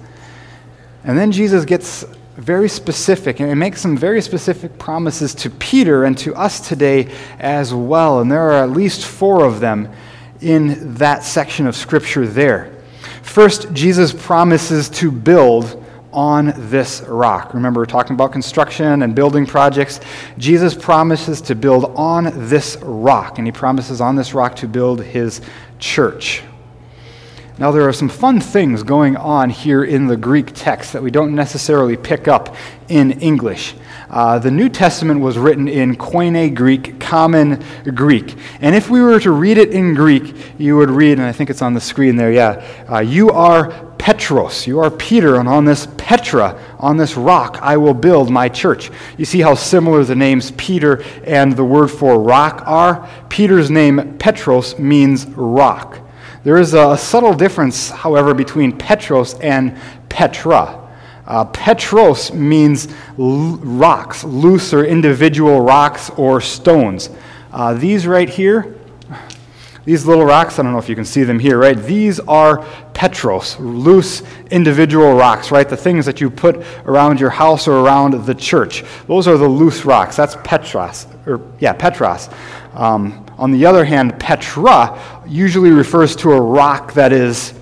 And 1.04 1.16
then 1.16 1.32
Jesus 1.32 1.64
gets 1.64 2.04
very 2.36 2.68
specific 2.68 3.40
and 3.40 3.58
makes 3.58 3.80
some 3.80 3.96
very 3.96 4.20
specific 4.20 4.76
promises 4.76 5.34
to 5.36 5.48
Peter 5.48 6.04
and 6.04 6.18
to 6.18 6.34
us 6.34 6.68
today 6.68 7.10
as 7.38 7.72
well. 7.72 8.20
And 8.20 8.30
there 8.30 8.50
are 8.50 8.62
at 8.62 8.72
least 8.72 9.06
four 9.06 9.46
of 9.46 9.60
them 9.60 9.90
in 10.42 10.96
that 10.96 11.24
section 11.24 11.66
of 11.66 11.74
Scripture 11.74 12.26
there. 12.26 12.76
First, 13.22 13.72
Jesus 13.72 14.12
promises 14.12 14.90
to 14.90 15.10
build 15.10 15.82
on 16.16 16.54
this 16.70 17.02
rock. 17.02 17.52
Remember, 17.54 17.80
we're 17.80 17.86
talking 17.86 18.14
about 18.14 18.32
construction 18.32 19.02
and 19.02 19.14
building 19.14 19.44
projects. 19.44 20.00
Jesus 20.38 20.74
promises 20.74 21.42
to 21.42 21.54
build 21.54 21.92
on 21.94 22.48
this 22.48 22.78
rock, 22.82 23.38
and 23.38 23.46
he 23.46 23.52
promises 23.52 24.00
on 24.00 24.16
this 24.16 24.32
rock 24.32 24.56
to 24.56 24.66
build 24.66 25.02
his 25.02 25.42
church. 25.78 26.42
Now, 27.58 27.70
there 27.70 27.86
are 27.86 27.92
some 27.92 28.08
fun 28.08 28.40
things 28.40 28.82
going 28.82 29.16
on 29.16 29.50
here 29.50 29.84
in 29.84 30.06
the 30.06 30.16
Greek 30.16 30.52
text 30.54 30.94
that 30.94 31.02
we 31.02 31.10
don't 31.10 31.34
necessarily 31.34 31.96
pick 31.96 32.28
up 32.28 32.56
in 32.88 33.12
English. 33.20 33.74
Uh, 34.08 34.38
the 34.38 34.50
New 34.50 34.68
Testament 34.68 35.20
was 35.20 35.36
written 35.36 35.68
in 35.68 35.96
Koine 35.96 36.54
Greek, 36.54 37.00
common 37.00 37.62
Greek. 37.94 38.36
And 38.60 38.74
if 38.74 38.88
we 38.88 39.00
were 39.00 39.18
to 39.20 39.32
read 39.32 39.58
it 39.58 39.70
in 39.70 39.94
Greek, 39.94 40.34
you 40.58 40.76
would 40.76 40.90
read, 40.90 41.18
and 41.18 41.22
I 41.22 41.32
think 41.32 41.50
it's 41.50 41.62
on 41.62 41.74
the 41.74 41.80
screen 41.80 42.16
there, 42.16 42.32
yeah, 42.32 42.64
uh, 42.90 43.00
you 43.00 43.30
are 43.30 43.86
Petros, 43.98 44.66
you 44.66 44.78
are 44.78 44.90
Peter, 44.90 45.36
and 45.36 45.48
on 45.48 45.64
this 45.64 45.88
Petra, 45.96 46.60
on 46.78 46.96
this 46.96 47.16
rock, 47.16 47.58
I 47.60 47.76
will 47.76 47.94
build 47.94 48.30
my 48.30 48.48
church. 48.48 48.90
You 49.16 49.24
see 49.24 49.40
how 49.40 49.54
similar 49.54 50.04
the 50.04 50.14
names 50.14 50.52
Peter 50.52 51.02
and 51.24 51.56
the 51.56 51.64
word 51.64 51.88
for 51.88 52.20
rock 52.20 52.62
are? 52.66 53.08
Peter's 53.28 53.70
name, 53.70 54.16
Petros, 54.18 54.78
means 54.78 55.26
rock. 55.26 55.98
There 56.44 56.58
is 56.58 56.74
a 56.74 56.96
subtle 56.96 57.34
difference, 57.34 57.90
however, 57.90 58.32
between 58.32 58.78
Petros 58.78 59.34
and 59.40 59.76
Petra. 60.08 60.85
Uh, 61.26 61.44
Petros 61.46 62.32
means 62.32 62.88
l- 63.18 63.56
rocks, 63.56 64.24
loose 64.24 64.72
or 64.72 64.84
individual 64.84 65.60
rocks 65.60 66.10
or 66.10 66.40
stones. 66.40 67.10
Uh, 67.52 67.74
these 67.74 68.06
right 68.06 68.28
here, 68.28 68.76
these 69.84 70.04
little 70.04 70.24
rocks, 70.24 70.58
I 70.58 70.62
don't 70.62 70.72
know 70.72 70.78
if 70.78 70.88
you 70.88 70.94
can 70.94 71.04
see 71.04 71.22
them 71.22 71.38
here, 71.38 71.58
right? 71.58 71.76
These 71.76 72.18
are 72.20 72.64
Petros, 72.92 73.58
loose 73.60 74.22
individual 74.50 75.14
rocks, 75.14 75.50
right? 75.50 75.68
The 75.68 75.76
things 75.76 76.06
that 76.06 76.20
you 76.20 76.28
put 76.28 76.64
around 76.86 77.20
your 77.20 77.30
house 77.30 77.68
or 77.68 77.78
around 77.78 78.24
the 78.26 78.34
church. 78.34 78.84
Those 79.06 79.28
are 79.28 79.36
the 79.36 79.48
loose 79.48 79.84
rocks. 79.84 80.16
That's 80.16 80.36
Petros, 80.44 81.06
or 81.26 81.40
yeah, 81.60 81.72
Petros. 81.72 82.28
Um, 82.74 83.24
on 83.38 83.52
the 83.52 83.64
other 83.64 83.84
hand, 83.84 84.18
Petra 84.18 85.22
usually 85.26 85.70
refers 85.70 86.16
to 86.16 86.32
a 86.32 86.40
rock 86.40 86.92
that 86.94 87.12
is 87.12 87.54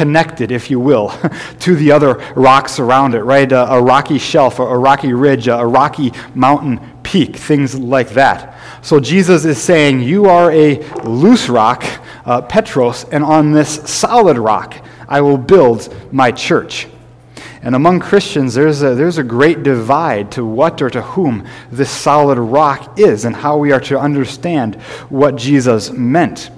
connected, 0.00 0.50
if 0.50 0.70
you 0.70 0.80
will, 0.80 1.12
to 1.58 1.76
the 1.76 1.92
other 1.92 2.14
rocks 2.34 2.78
around 2.78 3.14
it, 3.14 3.20
right? 3.20 3.52
A, 3.52 3.70
a 3.72 3.82
rocky 3.82 4.18
shelf, 4.18 4.58
a, 4.58 4.62
a 4.62 4.78
rocky 4.78 5.12
ridge, 5.12 5.46
a, 5.46 5.58
a 5.58 5.66
rocky 5.66 6.10
mountain 6.34 6.80
peak, 7.02 7.36
things 7.36 7.78
like 7.78 8.08
that. 8.14 8.56
So 8.80 8.98
Jesus 8.98 9.44
is 9.44 9.60
saying, 9.60 10.00
You 10.00 10.24
are 10.24 10.50
a 10.52 10.78
loose 11.02 11.50
rock, 11.50 11.84
uh, 12.24 12.40
Petros, 12.40 13.04
and 13.12 13.22
on 13.22 13.52
this 13.52 13.74
solid 13.90 14.38
rock 14.38 14.74
I 15.06 15.20
will 15.20 15.36
build 15.36 15.94
my 16.10 16.32
church. 16.32 16.86
And 17.62 17.74
among 17.74 18.00
Christians, 18.00 18.54
there's 18.54 18.82
a, 18.82 18.94
there's 18.94 19.18
a 19.18 19.22
great 19.22 19.62
divide 19.62 20.32
to 20.32 20.46
what 20.46 20.80
or 20.80 20.88
to 20.88 21.02
whom 21.02 21.46
this 21.70 21.90
solid 21.90 22.38
rock 22.38 22.98
is 22.98 23.26
and 23.26 23.36
how 23.36 23.58
we 23.58 23.70
are 23.70 23.80
to 23.80 24.00
understand 24.00 24.76
what 25.10 25.36
Jesus 25.36 25.90
meant. 25.90 26.50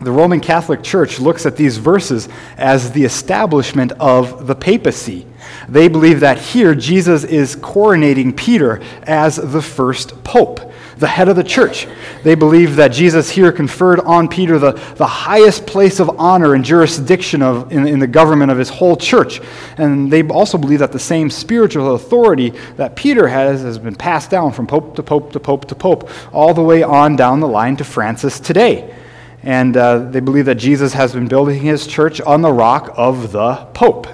The 0.00 0.12
Roman 0.12 0.38
Catholic 0.38 0.84
Church 0.84 1.18
looks 1.18 1.44
at 1.44 1.56
these 1.56 1.76
verses 1.76 2.28
as 2.56 2.92
the 2.92 3.04
establishment 3.04 3.90
of 3.92 4.46
the 4.46 4.54
papacy. 4.54 5.26
They 5.68 5.88
believe 5.88 6.20
that 6.20 6.38
here 6.38 6.74
Jesus 6.74 7.24
is 7.24 7.56
coronating 7.56 8.36
Peter 8.36 8.80
as 9.02 9.36
the 9.36 9.60
first 9.60 10.22
pope, 10.22 10.60
the 10.98 11.08
head 11.08 11.28
of 11.28 11.34
the 11.34 11.42
church. 11.42 11.88
They 12.22 12.36
believe 12.36 12.76
that 12.76 12.88
Jesus 12.88 13.28
here 13.28 13.50
conferred 13.50 13.98
on 14.00 14.28
Peter 14.28 14.58
the, 14.60 14.72
the 14.96 15.06
highest 15.06 15.66
place 15.66 15.98
of 15.98 16.10
honor 16.20 16.54
and 16.54 16.64
jurisdiction 16.64 17.42
of, 17.42 17.72
in, 17.72 17.86
in 17.86 17.98
the 17.98 18.06
government 18.06 18.52
of 18.52 18.58
his 18.58 18.68
whole 18.68 18.96
church. 18.96 19.40
And 19.78 20.12
they 20.12 20.22
also 20.28 20.58
believe 20.58 20.78
that 20.78 20.92
the 20.92 20.98
same 21.00 21.28
spiritual 21.28 21.96
authority 21.96 22.50
that 22.76 22.94
Peter 22.94 23.26
has 23.26 23.62
has 23.62 23.78
been 23.78 23.96
passed 23.96 24.30
down 24.30 24.52
from 24.52 24.68
pope 24.68 24.94
to 24.94 25.02
pope 25.02 25.32
to 25.32 25.40
pope 25.40 25.64
to 25.66 25.74
pope, 25.74 26.08
all 26.32 26.54
the 26.54 26.62
way 26.62 26.84
on 26.84 27.16
down 27.16 27.40
the 27.40 27.48
line 27.48 27.76
to 27.78 27.84
Francis 27.84 28.38
today. 28.38 28.94
And 29.42 29.76
uh, 29.76 29.98
they 29.98 30.20
believe 30.20 30.46
that 30.46 30.56
Jesus 30.56 30.92
has 30.94 31.12
been 31.12 31.28
building 31.28 31.60
his 31.60 31.86
church 31.86 32.20
on 32.20 32.42
the 32.42 32.52
rock 32.52 32.92
of 32.96 33.32
the 33.32 33.54
Pope. 33.74 34.06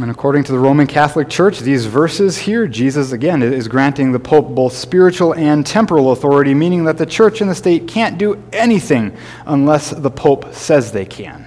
And 0.00 0.10
according 0.10 0.42
to 0.44 0.52
the 0.52 0.58
Roman 0.58 0.88
Catholic 0.88 1.28
Church, 1.28 1.60
these 1.60 1.86
verses 1.86 2.36
here, 2.36 2.66
Jesus 2.66 3.12
again 3.12 3.42
is 3.42 3.68
granting 3.68 4.10
the 4.10 4.18
Pope 4.18 4.52
both 4.52 4.72
spiritual 4.72 5.34
and 5.34 5.64
temporal 5.64 6.10
authority, 6.10 6.52
meaning 6.52 6.84
that 6.84 6.98
the 6.98 7.06
church 7.06 7.40
and 7.40 7.48
the 7.48 7.54
state 7.54 7.86
can't 7.86 8.18
do 8.18 8.42
anything 8.52 9.16
unless 9.46 9.90
the 9.90 10.10
Pope 10.10 10.52
says 10.52 10.90
they 10.90 11.04
can. 11.04 11.43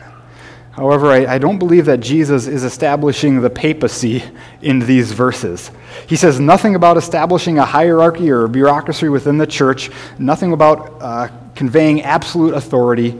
However, 0.78 1.08
I, 1.08 1.26
I, 1.26 1.38
don't 1.40 1.58
believe 1.58 1.86
that 1.86 2.02
Jesus 2.02 2.46
is 2.46 2.64
establishing 2.64 3.42
the 3.42 3.50
papacy 3.50 4.24
in 4.62 4.78
these 4.78 5.12
verses. 5.12 5.72
He 6.06 6.16
says 6.16 6.40
nothing 6.40 6.76
about 6.76 6.98
establishing 6.98 7.58
a 7.58 7.66
hierarchy 7.66 8.30
or 8.30 8.44
a 8.44 8.50
bureaucracy 8.50 9.10
within 9.10 9.40
the 9.40 9.48
church, 9.48 9.90
nothing 10.20 10.54
about 10.54 11.02
uh, 11.02 11.30
conveying 11.56 12.04
absolute 12.04 12.54
authority. 12.54 13.18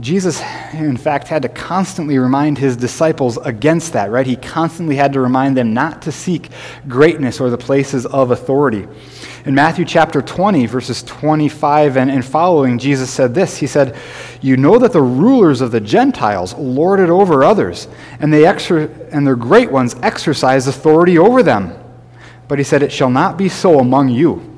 Jesus, 0.00 0.40
in 0.72 0.96
fact, 0.96 1.28
had 1.28 1.42
to 1.42 1.48
constantly 1.48 2.18
remind 2.18 2.58
his 2.58 2.76
disciples 2.76 3.36
against 3.38 3.92
that, 3.92 4.10
right? 4.10 4.26
He 4.26 4.36
constantly 4.36 4.96
had 4.96 5.12
to 5.12 5.20
remind 5.20 5.56
them 5.56 5.72
not 5.72 6.02
to 6.02 6.12
seek 6.12 6.50
greatness 6.88 7.40
or 7.40 7.50
the 7.50 7.58
places 7.58 8.04
of 8.06 8.30
authority. 8.30 8.88
In 9.44 9.54
Matthew 9.54 9.84
chapter 9.84 10.22
20, 10.22 10.66
verses 10.66 11.02
25 11.02 11.96
and, 11.96 12.10
and 12.10 12.24
following, 12.24 12.78
Jesus 12.78 13.10
said 13.10 13.34
this 13.34 13.58
He 13.58 13.66
said, 13.66 13.96
You 14.40 14.56
know 14.56 14.78
that 14.78 14.92
the 14.92 15.02
rulers 15.02 15.60
of 15.60 15.70
the 15.70 15.80
Gentiles 15.80 16.54
lord 16.54 16.98
it 16.98 17.10
over 17.10 17.44
others, 17.44 17.86
and, 18.20 18.32
they 18.32 18.42
exer- 18.42 19.08
and 19.12 19.26
their 19.26 19.36
great 19.36 19.70
ones 19.70 19.94
exercise 20.02 20.66
authority 20.66 21.18
over 21.18 21.42
them. 21.42 21.78
But 22.48 22.58
he 22.58 22.64
said, 22.64 22.82
It 22.82 22.90
shall 22.90 23.10
not 23.10 23.36
be 23.36 23.48
so 23.48 23.78
among 23.78 24.08
you. 24.08 24.53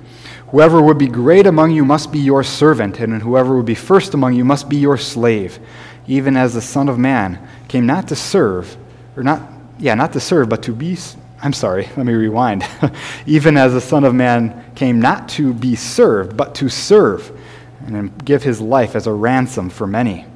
Whoever 0.50 0.80
would 0.80 0.98
be 0.98 1.08
great 1.08 1.46
among 1.46 1.72
you 1.72 1.84
must 1.84 2.12
be 2.12 2.20
your 2.20 2.44
servant, 2.44 3.00
and 3.00 3.20
whoever 3.22 3.56
would 3.56 3.66
be 3.66 3.74
first 3.74 4.14
among 4.14 4.34
you 4.34 4.44
must 4.44 4.68
be 4.68 4.76
your 4.76 4.96
slave, 4.96 5.58
even 6.06 6.36
as 6.36 6.54
the 6.54 6.62
Son 6.62 6.88
of 6.88 6.98
Man 6.98 7.46
came 7.66 7.84
not 7.84 8.08
to 8.08 8.16
serve, 8.16 8.76
or 9.16 9.24
not, 9.24 9.42
yeah, 9.78 9.94
not 9.94 10.12
to 10.12 10.20
serve, 10.20 10.48
but 10.48 10.62
to 10.62 10.72
be, 10.72 10.96
I'm 11.42 11.52
sorry, 11.52 11.88
let 11.96 12.06
me 12.06 12.12
rewind. 12.12 12.64
even 13.26 13.56
as 13.56 13.72
the 13.72 13.80
Son 13.80 14.04
of 14.04 14.14
Man 14.14 14.72
came 14.76 15.00
not 15.00 15.28
to 15.30 15.52
be 15.52 15.74
served, 15.74 16.36
but 16.36 16.54
to 16.56 16.68
serve, 16.68 17.32
and 17.84 18.24
give 18.24 18.44
his 18.44 18.60
life 18.60 18.94
as 18.94 19.08
a 19.08 19.12
ransom 19.12 19.68
for 19.68 19.86
many. 19.86 20.26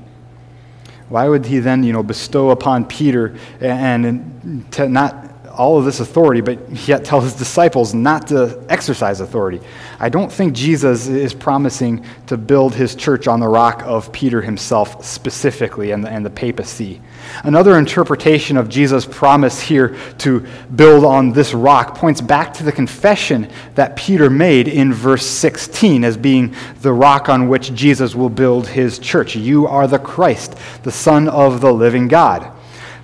Why 1.09 1.29
would 1.29 1.47
he 1.47 1.59
then, 1.61 1.83
you 1.85 1.93
know, 1.93 2.03
bestow 2.03 2.51
upon 2.51 2.85
Peter 2.85 3.37
and, 3.61 4.07
and 4.07 4.73
to 4.73 4.89
not 4.89 5.30
all 5.51 5.79
of 5.79 5.85
this 5.85 6.01
authority, 6.01 6.41
but 6.41 6.89
yet 6.89 7.05
tell 7.05 7.21
his 7.21 7.35
disciples 7.35 7.93
not 7.95 8.29
to 8.29 8.65
exercise 8.69 9.21
authority. 9.21 9.61
I 9.99 10.09
don't 10.09 10.31
think 10.31 10.55
Jesus 10.55 11.07
is 11.07 11.35
promising 11.35 12.05
to 12.27 12.37
build 12.37 12.75
his 12.75 12.95
church 12.95 13.27
on 13.27 13.41
the 13.41 13.49
rock 13.49 13.83
of 13.85 14.13
Peter 14.13 14.41
himself 14.41 15.05
specifically 15.05 15.91
and 15.91 16.05
the, 16.05 16.09
and 16.09 16.25
the 16.25 16.31
papacy. 16.31 17.01
Another 17.45 17.79
interpretation 17.79 18.57
of 18.57 18.69
Jesus' 18.69 19.05
promise 19.05 19.61
here 19.61 19.97
to 20.19 20.47
build 20.75 21.05
on 21.05 21.33
this 21.33 21.53
rock 21.53 21.95
points 21.95 22.21
back 22.21 22.55
to 22.55 22.65
the 22.65 22.73
confession 22.73 23.49
that 23.75 23.97
Peter 23.97 24.31
made 24.31 24.69
in 24.69 24.93
verse 24.93 25.27
16 25.27 26.05
as 26.05 26.17
being 26.17 26.55
the 26.83 26.93
rock 26.93 27.29
on 27.29 27.49
which 27.49 27.75
Jesus 27.75 28.15
will 28.15 28.31
build 28.31 28.69
his 28.69 28.99
church. 28.99 29.37
You 29.37 29.67
are 29.67 29.87
the 29.87 29.99
Christ, 29.99 30.57
the 30.83 30.93
Son 30.93 31.29
of 31.29 31.61
the 31.61 31.73
living 31.73 32.09
God 32.09 32.57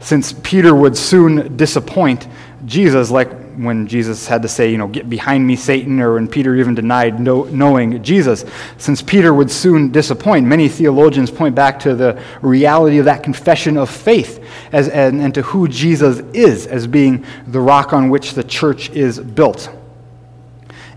since 0.07 0.33
Peter 0.33 0.73
would 0.75 0.97
soon 0.97 1.57
disappoint 1.57 2.29
Jesus, 2.67 3.11
like 3.11 3.33
when 3.55 3.87
Jesus 3.87 4.27
had 4.27 4.43
to 4.43 4.49
say, 4.49 4.71
you 4.71 4.77
know, 4.77 4.89
get 4.89 5.09
behind 5.09 5.47
me, 5.47 5.57
Satan, 5.57 6.01
or 6.01 6.15
when 6.15 6.29
Peter 6.29 6.57
even 6.57 6.75
denied 6.75 7.21
know, 7.21 7.45
knowing 7.45 8.03
Jesus. 8.03 8.45
Since 8.77 9.03
Peter 9.03 9.33
would 9.33 9.51
soon 9.51 9.93
disappoint, 9.93 10.47
many 10.47 10.69
theologians 10.69 11.31
point 11.31 11.55
back 11.55 11.79
to 11.81 11.95
the 11.95 12.23
reality 12.43 12.99
of 12.99 13.05
that 13.05 13.23
confession 13.23 13.77
of 13.77 13.89
faith 13.89 14.45
as, 14.73 14.89
and, 14.89 15.23
and 15.23 15.33
to 15.35 15.43
who 15.43 15.69
Jesus 15.69 16.19
is 16.35 16.67
as 16.67 16.87
being 16.87 17.25
the 17.47 17.61
rock 17.61 17.93
on 17.93 18.11
which 18.11 18.35
the 18.35 18.45
church 18.45 18.91
is 18.91 19.19
built. 19.19 19.71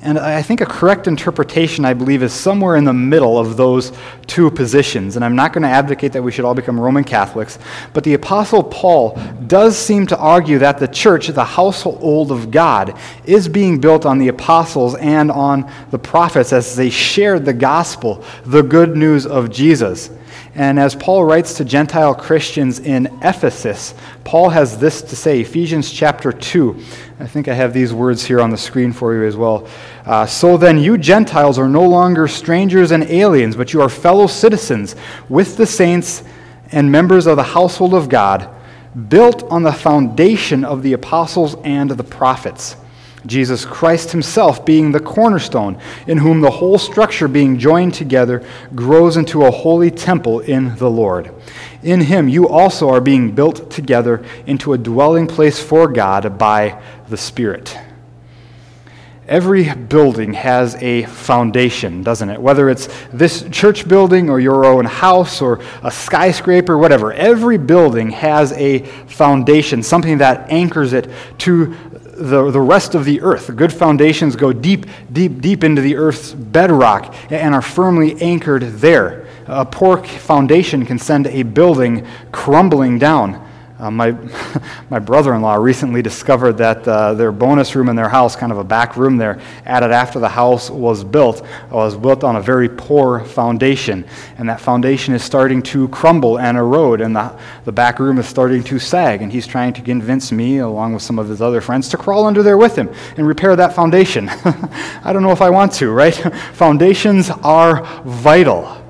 And 0.01 0.17
I 0.17 0.41
think 0.41 0.61
a 0.61 0.65
correct 0.65 1.07
interpretation, 1.07 1.83
I 1.83 1.93
believe, 1.93 2.23
is 2.23 2.31
somewhere 2.31 2.77
in 2.77 2.85
the 2.85 2.93
middle 2.93 3.37
of 3.37 3.57
those 3.57 3.91
two 4.27 4.49
positions. 4.49 5.17
And 5.17 5.25
I'm 5.25 5.35
not 5.35 5.51
going 5.51 5.63
to 5.63 5.69
advocate 5.69 6.13
that 6.13 6.23
we 6.23 6.31
should 6.31 6.45
all 6.45 6.53
become 6.53 6.79
Roman 6.79 7.03
Catholics, 7.03 7.59
but 7.93 8.05
the 8.05 8.13
Apostle 8.13 8.63
Paul 8.63 9.19
does 9.47 9.77
seem 9.77 10.07
to 10.07 10.17
argue 10.17 10.57
that 10.59 10.77
the 10.77 10.87
church, 10.87 11.27
the 11.27 11.43
household 11.43 12.31
of 12.31 12.49
God, 12.49 12.97
is 13.25 13.49
being 13.49 13.81
built 13.81 14.05
on 14.05 14.19
the 14.19 14.29
apostles 14.29 14.95
and 14.95 15.29
on 15.29 15.69
the 15.91 15.99
prophets 15.99 16.53
as 16.53 16.77
they 16.77 16.89
shared 16.89 17.43
the 17.43 17.53
gospel, 17.53 18.23
the 18.45 18.61
good 18.61 18.95
news 18.95 19.25
of 19.25 19.49
Jesus. 19.49 20.11
And 20.55 20.79
as 20.79 20.95
Paul 20.95 21.25
writes 21.25 21.55
to 21.55 21.65
Gentile 21.65 22.15
Christians 22.15 22.79
in 22.79 23.05
Ephesus, 23.21 23.93
Paul 24.23 24.49
has 24.49 24.79
this 24.79 25.01
to 25.03 25.15
say 25.15 25.41
Ephesians 25.41 25.91
chapter 25.91 26.31
2. 26.31 26.75
I 27.19 27.27
think 27.27 27.47
I 27.47 27.53
have 27.53 27.73
these 27.73 27.93
words 27.93 28.25
here 28.25 28.41
on 28.41 28.49
the 28.49 28.57
screen 28.57 28.91
for 28.91 29.13
you 29.13 29.25
as 29.25 29.35
well. 29.35 29.67
Uh, 30.05 30.25
so 30.25 30.57
then, 30.57 30.79
you 30.79 30.97
Gentiles 30.97 31.59
are 31.59 31.69
no 31.69 31.85
longer 31.87 32.27
strangers 32.27 32.91
and 32.91 33.03
aliens, 33.03 33.55
but 33.55 33.73
you 33.73 33.81
are 33.81 33.89
fellow 33.89 34.25
citizens 34.25 34.95
with 35.29 35.55
the 35.55 35.67
saints 35.67 36.23
and 36.71 36.91
members 36.91 37.27
of 37.27 37.35
the 37.35 37.43
household 37.43 37.93
of 37.93 38.09
God, 38.09 38.49
built 39.07 39.43
on 39.51 39.63
the 39.63 39.73
foundation 39.73 40.65
of 40.65 40.81
the 40.81 40.93
apostles 40.93 41.55
and 41.63 41.91
the 41.91 42.03
prophets 42.03 42.75
Jesus 43.25 43.65
Christ 43.65 44.11
himself 44.11 44.65
being 44.65 44.91
the 44.91 44.99
cornerstone, 44.99 45.79
in 46.07 46.19
whom 46.19 46.41
the 46.41 46.51
whole 46.51 46.77
structure 46.77 47.27
being 47.27 47.59
joined 47.59 47.93
together 47.93 48.43
grows 48.73 49.17
into 49.17 49.43
a 49.43 49.51
holy 49.51 49.91
temple 49.91 50.39
in 50.39 50.75
the 50.77 50.89
Lord. 50.89 51.33
In 51.83 52.01
him 52.01 52.29
you 52.29 52.47
also 52.47 52.89
are 52.89 53.01
being 53.01 53.31
built 53.33 53.69
together 53.69 54.23
into 54.45 54.73
a 54.73 54.77
dwelling 54.77 55.27
place 55.27 55.61
for 55.61 55.87
God 55.87 56.37
by 56.37 56.81
the 57.09 57.17
Spirit. 57.17 57.77
Every 59.29 59.71
building 59.75 60.33
has 60.33 60.73
a 60.81 61.03
foundation, 61.03 62.01
doesn't 62.01 62.31
it? 62.31 62.41
Whether 62.41 62.67
it's 62.67 62.89
this 63.13 63.47
church 63.51 63.87
building 63.87 64.27
or 64.27 64.39
your 64.39 64.65
own 64.65 64.85
house 64.85 65.39
or 65.39 65.59
a 65.83 65.91
skyscraper, 65.91 66.79
whatever. 66.79 67.13
Every 67.13 67.59
building 67.59 68.09
has 68.09 68.53
a 68.53 68.79
foundation, 69.05 69.83
something 69.83 70.17
that 70.17 70.49
anchors 70.49 70.93
it 70.93 71.11
to 71.39 71.75
the, 72.19 72.51
the 72.51 72.61
rest 72.61 72.95
of 72.95 73.05
the 73.05 73.21
earth. 73.21 73.55
Good 73.55 73.73
foundations 73.73 74.35
go 74.35 74.51
deep, 74.51 74.85
deep, 75.11 75.41
deep 75.41 75.63
into 75.63 75.81
the 75.81 75.95
earth's 75.95 76.33
bedrock 76.33 77.15
and 77.31 77.55
are 77.55 77.61
firmly 77.61 78.21
anchored 78.21 78.63
there. 78.63 79.27
A 79.47 79.65
poor 79.65 80.03
foundation 80.03 80.85
can 80.85 80.99
send 80.99 81.27
a 81.27 81.43
building 81.43 82.05
crumbling 82.31 82.99
down. 82.99 83.48
Uh, 83.79 83.89
my 83.89 84.11
my 84.89 84.99
brother 84.99 85.33
in 85.33 85.41
law 85.41 85.55
recently 85.55 86.01
discovered 86.01 86.53
that 86.53 86.85
uh, 86.87 87.13
their 87.13 87.31
bonus 87.31 87.75
room 87.75 87.87
in 87.87 87.95
their 87.95 88.09
house, 88.09 88.35
kind 88.35 88.51
of 88.51 88.57
a 88.57 88.63
back 88.63 88.97
room 88.97 89.17
there, 89.17 89.39
added 89.65 89.91
after 89.91 90.19
the 90.19 90.27
house 90.27 90.69
was 90.69 91.03
built, 91.03 91.45
was 91.71 91.95
built 91.95 92.23
on 92.23 92.35
a 92.35 92.41
very 92.41 92.67
poor 92.67 93.21
foundation. 93.21 94.05
And 94.37 94.49
that 94.49 94.59
foundation 94.59 95.13
is 95.13 95.23
starting 95.23 95.61
to 95.63 95.87
crumble 95.89 96.39
and 96.39 96.57
erode, 96.57 97.01
and 97.01 97.15
the, 97.15 97.37
the 97.63 97.71
back 97.71 97.99
room 97.99 98.17
is 98.19 98.27
starting 98.27 98.63
to 98.65 98.79
sag. 98.79 99.21
And 99.21 99.31
he's 99.31 99.47
trying 99.47 99.73
to 99.73 99.81
convince 99.81 100.31
me, 100.31 100.57
along 100.57 100.93
with 100.93 101.03
some 101.03 101.17
of 101.17 101.29
his 101.29 101.41
other 101.41 101.61
friends, 101.61 101.87
to 101.89 101.97
crawl 101.97 102.25
under 102.25 102.43
there 102.43 102.57
with 102.57 102.75
him 102.75 102.89
and 103.15 103.25
repair 103.25 103.55
that 103.55 103.73
foundation. 103.73 104.29
I 105.03 105.13
don't 105.13 105.23
know 105.23 105.31
if 105.31 105.41
I 105.41 105.49
want 105.49 105.71
to, 105.73 105.91
right? 105.91 106.15
Foundations 106.53 107.29
are 107.29 107.83
vital. 108.03 108.88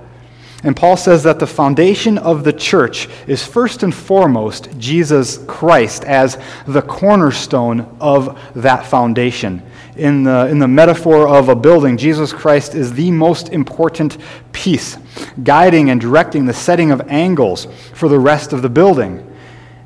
And 0.63 0.75
Paul 0.75 0.97
says 0.97 1.23
that 1.23 1.39
the 1.39 1.47
foundation 1.47 2.17
of 2.17 2.43
the 2.43 2.51
church 2.51 3.07
is 3.27 3.45
first 3.45 3.81
and 3.81 3.95
foremost 3.95 4.67
Jesus 4.77 5.37
Christ 5.47 6.03
as 6.03 6.37
the 6.67 6.81
cornerstone 6.81 7.95
of 8.01 8.37
that 8.55 8.85
foundation. 8.85 9.61
In 9.95 10.23
the, 10.23 10.47
in 10.47 10.59
the 10.59 10.67
metaphor 10.67 11.29
of 11.29 11.47
a 11.47 11.55
building, 11.55 11.95
Jesus 11.95 12.33
Christ 12.33 12.75
is 12.75 12.93
the 12.93 13.09
most 13.09 13.49
important 13.49 14.17
piece, 14.51 14.97
guiding 15.43 15.91
and 15.91 16.01
directing 16.01 16.45
the 16.45 16.53
setting 16.53 16.91
of 16.91 17.01
angles 17.07 17.67
for 17.93 18.09
the 18.09 18.19
rest 18.19 18.51
of 18.51 18.61
the 18.61 18.69
building. 18.69 19.25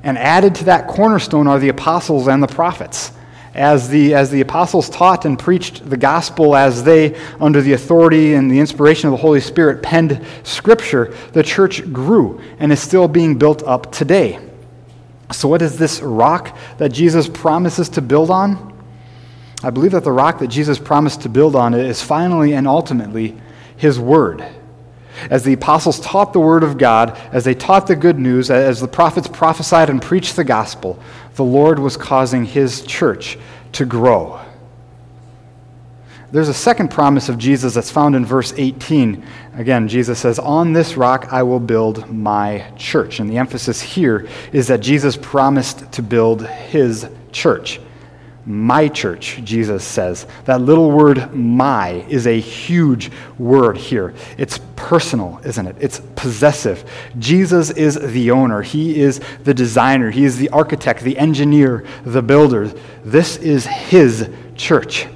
And 0.01 0.17
added 0.17 0.55
to 0.55 0.65
that 0.65 0.87
cornerstone 0.87 1.47
are 1.47 1.59
the 1.59 1.69
apostles 1.69 2.27
and 2.27 2.41
the 2.41 2.47
prophets 2.47 3.11
as 3.53 3.89
the, 3.89 4.15
as 4.15 4.31
the 4.31 4.41
apostles 4.41 4.89
taught 4.89 5.25
and 5.25 5.37
preached 5.37 5.87
the 5.89 5.97
gospel, 5.97 6.55
as 6.55 6.83
they, 6.83 7.15
under 7.39 7.61
the 7.61 7.73
authority 7.73 8.33
and 8.33 8.49
the 8.49 8.59
inspiration 8.59 9.07
of 9.07 9.11
the 9.11 9.21
Holy 9.21 9.39
Spirit, 9.39 9.83
penned 9.83 10.25
scripture, 10.43 11.15
the 11.33 11.43
church 11.43 11.91
grew 11.93 12.41
and 12.59 12.71
is 12.71 12.81
still 12.81 13.07
being 13.07 13.37
built 13.37 13.61
up 13.63 13.91
today. 13.91 14.39
So, 15.31 15.47
what 15.47 15.61
is 15.61 15.77
this 15.77 16.01
rock 16.01 16.57
that 16.77 16.89
Jesus 16.89 17.27
promises 17.27 17.89
to 17.89 18.01
build 18.01 18.29
on? 18.29 18.73
I 19.63 19.69
believe 19.69 19.91
that 19.91 20.03
the 20.03 20.11
rock 20.11 20.39
that 20.39 20.47
Jesus 20.47 20.77
promised 20.77 21.21
to 21.21 21.29
build 21.29 21.55
on 21.55 21.73
is 21.73 22.01
finally 22.01 22.53
and 22.53 22.67
ultimately 22.67 23.37
his 23.77 23.99
word. 23.99 24.45
As 25.29 25.43
the 25.43 25.53
apostles 25.53 25.99
taught 25.99 26.33
the 26.33 26.39
word 26.39 26.63
of 26.63 26.77
God, 26.77 27.17
as 27.31 27.43
they 27.43 27.53
taught 27.53 27.87
the 27.87 27.95
good 27.95 28.19
news, 28.19 28.49
as 28.49 28.79
the 28.79 28.87
prophets 28.87 29.27
prophesied 29.27 29.89
and 29.89 30.01
preached 30.01 30.35
the 30.35 30.43
gospel, 30.43 30.99
the 31.35 31.43
Lord 31.43 31.79
was 31.79 31.97
causing 31.97 32.45
his 32.45 32.81
church 32.81 33.37
to 33.73 33.85
grow. 33.85 34.39
There's 36.31 36.49
a 36.49 36.53
second 36.53 36.89
promise 36.89 37.29
of 37.29 37.37
Jesus 37.37 37.75
that's 37.75 37.91
found 37.91 38.15
in 38.15 38.25
verse 38.25 38.53
18. 38.57 39.23
Again, 39.55 39.87
Jesus 39.87 40.17
says, 40.17 40.39
On 40.39 40.73
this 40.73 40.97
rock 40.97 41.31
I 41.31 41.43
will 41.43 41.59
build 41.59 42.09
my 42.09 42.71
church. 42.75 43.19
And 43.19 43.29
the 43.29 43.37
emphasis 43.37 43.79
here 43.81 44.27
is 44.51 44.67
that 44.67 44.79
Jesus 44.79 45.15
promised 45.15 45.91
to 45.91 46.01
build 46.01 46.47
his 46.47 47.07
church 47.31 47.79
my 48.45 48.87
church, 48.87 49.39
Jesus 49.43 49.83
says. 49.83 50.27
That 50.45 50.61
little 50.61 50.91
word 50.91 51.33
my 51.33 52.05
is 52.09 52.27
a 52.27 52.39
huge 52.39 53.11
word 53.37 53.77
here. 53.77 54.13
It's 54.37 54.59
personal, 54.75 55.39
isn't 55.45 55.65
it? 55.65 55.77
It's 55.79 56.01
possessive. 56.15 56.89
Jesus 57.17 57.69
is 57.69 57.95
the 57.95 58.31
owner, 58.31 58.61
He 58.61 58.99
is 58.99 59.21
the 59.43 59.53
designer, 59.53 60.11
He 60.11 60.25
is 60.25 60.37
the 60.37 60.49
architect, 60.49 61.01
the 61.01 61.17
engineer, 61.17 61.85
the 62.03 62.21
builder. 62.21 62.67
This 63.05 63.37
is 63.37 63.65
His 63.65 64.29
church. 64.55 65.07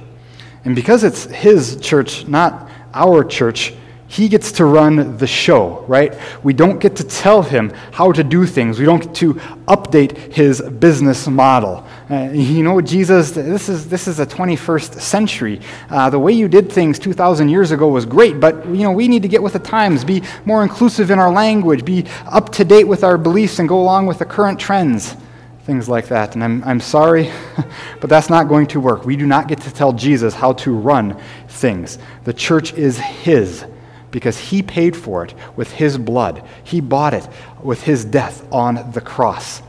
And 0.64 0.74
because 0.74 1.04
it's 1.04 1.24
His 1.24 1.76
church, 1.80 2.26
not 2.26 2.70
our 2.94 3.24
church, 3.24 3.74
he 4.10 4.26
gets 4.26 4.52
to 4.52 4.64
run 4.64 5.18
the 5.18 5.26
show, 5.26 5.84
right? 5.86 6.18
We 6.42 6.54
don't 6.54 6.78
get 6.78 6.96
to 6.96 7.04
tell 7.04 7.42
him 7.42 7.70
how 7.92 8.10
to 8.12 8.24
do 8.24 8.46
things. 8.46 8.78
We 8.78 8.86
don't 8.86 9.02
get 9.02 9.14
to 9.16 9.34
update 9.68 10.32
his 10.32 10.62
business 10.62 11.28
model. 11.28 11.86
Uh, 12.10 12.30
you 12.32 12.62
know, 12.62 12.80
Jesus, 12.80 13.32
this 13.32 13.68
is, 13.68 13.86
this 13.86 14.08
is 14.08 14.16
the 14.16 14.26
21st 14.26 14.98
century. 14.98 15.60
Uh, 15.90 16.08
the 16.08 16.18
way 16.18 16.32
you 16.32 16.48
did 16.48 16.72
things 16.72 16.98
2,000 16.98 17.50
years 17.50 17.70
ago 17.70 17.86
was 17.86 18.06
great, 18.06 18.40
but, 18.40 18.66
you 18.68 18.82
know, 18.82 18.92
we 18.92 19.08
need 19.08 19.20
to 19.22 19.28
get 19.28 19.42
with 19.42 19.52
the 19.52 19.58
times, 19.58 20.04
be 20.04 20.22
more 20.46 20.62
inclusive 20.62 21.10
in 21.10 21.18
our 21.18 21.30
language, 21.30 21.84
be 21.84 22.06
up 22.26 22.50
to 22.52 22.64
date 22.64 22.84
with 22.84 23.04
our 23.04 23.18
beliefs, 23.18 23.58
and 23.58 23.68
go 23.68 23.78
along 23.78 24.06
with 24.06 24.18
the 24.18 24.24
current 24.24 24.58
trends. 24.58 25.16
Things 25.64 25.86
like 25.86 26.08
that. 26.08 26.34
And 26.34 26.42
I'm, 26.42 26.64
I'm 26.64 26.80
sorry, 26.80 27.30
but 28.00 28.08
that's 28.08 28.30
not 28.30 28.48
going 28.48 28.68
to 28.68 28.80
work. 28.80 29.04
We 29.04 29.16
do 29.16 29.26
not 29.26 29.48
get 29.48 29.60
to 29.60 29.70
tell 29.70 29.92
Jesus 29.92 30.32
how 30.32 30.54
to 30.54 30.74
run 30.74 31.20
things. 31.48 31.98
The 32.24 32.32
church 32.32 32.72
is 32.72 32.96
his 32.96 33.66
because 34.10 34.38
he 34.38 34.62
paid 34.62 34.96
for 34.96 35.24
it 35.24 35.34
with 35.56 35.72
his 35.72 35.98
blood. 35.98 36.42
He 36.64 36.80
bought 36.80 37.14
it 37.14 37.28
with 37.62 37.82
his 37.82 38.04
death 38.04 38.46
on 38.52 38.92
the 38.92 39.00
cross. 39.00 39.62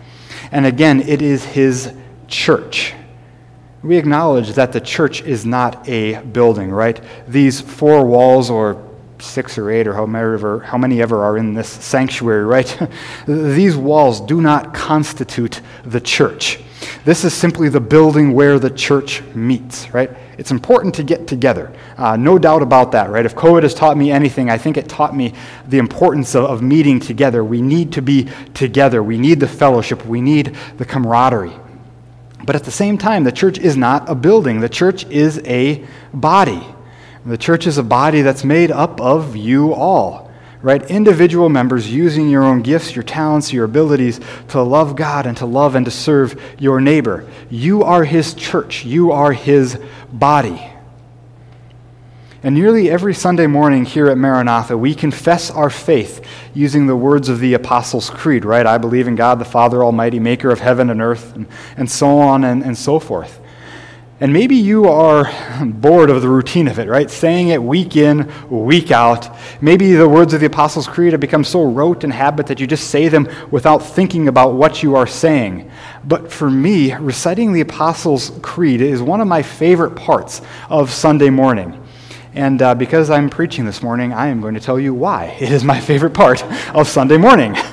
And 0.51 0.65
again, 0.65 1.01
it 1.01 1.21
is 1.21 1.43
his 1.43 1.93
church. 2.27 2.93
We 3.81 3.97
acknowledge 3.97 4.53
that 4.53 4.73
the 4.73 4.81
church 4.81 5.21
is 5.21 5.45
not 5.45 5.87
a 5.87 6.21
building, 6.21 6.69
right? 6.69 7.01
These 7.27 7.61
four 7.61 8.05
walls, 8.05 8.49
or 8.49 8.85
six 9.19 9.57
or 9.57 9.69
eight, 9.69 9.87
or 9.87 9.93
how 9.93 10.05
many 10.05 10.33
ever, 10.33 10.59
how 10.59 10.77
many 10.77 11.01
ever 11.01 11.23
are 11.23 11.37
in 11.37 11.53
this 11.53 11.69
sanctuary, 11.69 12.45
right? 12.45 12.89
These 13.27 13.77
walls 13.77 14.21
do 14.21 14.41
not 14.41 14.73
constitute 14.73 15.61
the 15.83 16.01
church. 16.01 16.59
This 17.05 17.23
is 17.23 17.33
simply 17.33 17.69
the 17.69 17.79
building 17.79 18.33
where 18.33 18.59
the 18.59 18.69
church 18.69 19.21
meets, 19.33 19.89
right? 19.93 20.11
It's 20.39 20.51
important 20.51 20.95
to 20.95 21.03
get 21.03 21.27
together. 21.27 21.69
Uh, 21.97 22.15
no 22.15 22.39
doubt 22.39 22.61
about 22.61 22.93
that, 22.93 23.09
right? 23.09 23.25
If 23.25 23.35
COVID 23.35 23.63
has 23.63 23.73
taught 23.73 23.97
me 23.97 24.09
anything, 24.09 24.49
I 24.49 24.57
think 24.57 24.77
it 24.77 24.87
taught 24.87 25.13
me 25.13 25.33
the 25.67 25.79
importance 25.79 26.33
of, 26.33 26.45
of 26.45 26.61
meeting 26.61 27.01
together. 27.01 27.43
We 27.43 27.61
need 27.61 27.91
to 27.91 28.01
be 28.01 28.29
together. 28.53 29.03
We 29.03 29.17
need 29.17 29.41
the 29.41 29.49
fellowship. 29.49 30.05
We 30.05 30.21
need 30.21 30.55
the 30.77 30.85
camaraderie. 30.85 31.51
But 32.45 32.55
at 32.55 32.63
the 32.63 32.71
same 32.71 32.97
time, 32.97 33.25
the 33.25 33.33
church 33.33 33.59
is 33.59 33.75
not 33.75 34.09
a 34.09 34.15
building, 34.15 34.61
the 34.61 34.69
church 34.69 35.03
is 35.07 35.41
a 35.43 35.85
body. 36.13 36.65
The 37.25 37.37
church 37.37 37.67
is 37.67 37.77
a 37.77 37.83
body 37.83 38.21
that's 38.21 38.45
made 38.45 38.71
up 38.71 39.01
of 39.01 39.35
you 39.35 39.73
all 39.73 40.28
right? 40.61 40.81
Individual 40.89 41.49
members 41.49 41.91
using 41.91 42.29
your 42.29 42.43
own 42.43 42.61
gifts, 42.61 42.95
your 42.95 43.03
talents, 43.03 43.53
your 43.53 43.65
abilities 43.65 44.19
to 44.49 44.61
love 44.61 44.95
God 44.95 45.25
and 45.25 45.37
to 45.37 45.45
love 45.45 45.75
and 45.75 45.85
to 45.85 45.91
serve 45.91 46.41
your 46.59 46.81
neighbor. 46.81 47.27
You 47.49 47.83
are 47.83 48.03
His 48.03 48.33
church, 48.33 48.83
you 48.85 49.11
are 49.11 49.31
His 49.31 49.79
body. 50.11 50.69
And 52.41 52.55
nearly 52.55 52.89
every 52.89 53.13
Sunday 53.13 53.47
morning 53.47 53.83
here 53.83 54.07
at 54.07 54.17
Maranatha, 54.17 54.77
we 54.77 54.95
confess 54.95 55.51
our 55.51 55.69
faith 55.69 56.25
using 56.53 56.87
the 56.87 56.95
words 56.95 57.27
of 57.27 57.39
the 57.39 57.53
Apostles' 57.53 58.09
Creed, 58.09 58.45
right? 58.45 58.65
I 58.65 58.77
believe 58.77 59.09
in 59.09 59.15
God 59.15 59.39
the 59.39 59.45
Father 59.45 59.83
Almighty, 59.83 60.19
maker 60.19 60.49
of 60.49 60.59
heaven 60.59 60.89
and 60.89 61.01
earth, 61.01 61.35
and, 61.35 61.47
and 61.75 61.91
so 61.91 62.19
on 62.19 62.45
and, 62.45 62.63
and 62.63 62.77
so 62.77 62.97
forth. 62.97 63.38
And 64.21 64.33
maybe 64.33 64.55
you 64.55 64.85
are 64.89 65.31
bored 65.63 66.09
of 66.09 66.21
the 66.21 66.27
routine 66.27 66.67
of 66.67 66.77
it, 66.77 66.89
right? 66.89 67.09
Saying 67.09 67.49
it 67.49 67.63
week 67.63 67.95
in, 67.95 68.29
week 68.49 68.91
out. 68.91 69.33
Maybe 69.61 69.93
the 69.93 70.09
words 70.09 70.33
of 70.33 70.41
the 70.41 70.45
Apostles' 70.47 70.87
Creed 70.87 71.13
have 71.13 71.21
become 71.21 71.45
so 71.45 71.63
rote 71.63 72.03
and 72.03 72.11
habit 72.11 72.47
that 72.47 72.59
you 72.59 72.67
just 72.67 72.89
say 72.89 73.07
them 73.07 73.29
without 73.49 73.77
thinking 73.77 74.27
about 74.27 74.55
what 74.55 74.83
you 74.83 74.97
are 74.97 75.07
saying. 75.07 75.71
But 76.03 76.33
for 76.33 76.51
me, 76.51 76.93
reciting 76.93 77.53
the 77.53 77.61
Apostles' 77.61 78.31
Creed 78.41 78.81
is 78.81 79.01
one 79.01 79.21
of 79.21 79.27
my 79.27 79.41
favorite 79.41 79.95
parts 79.95 80.41
of 80.69 80.91
Sunday 80.91 81.29
morning. 81.29 81.81
And 82.33 82.61
uh, 82.61 82.75
because 82.75 83.09
I'm 83.09 83.29
preaching 83.29 83.65
this 83.65 83.81
morning, 83.81 84.11
I 84.11 84.27
am 84.27 84.41
going 84.41 84.53
to 84.53 84.59
tell 84.59 84.79
you 84.79 84.93
why 84.93 85.37
it 85.39 85.49
is 85.49 85.63
my 85.63 85.79
favorite 85.79 86.13
part 86.13 86.43
of 86.75 86.89
Sunday 86.89 87.17
morning. 87.17 87.55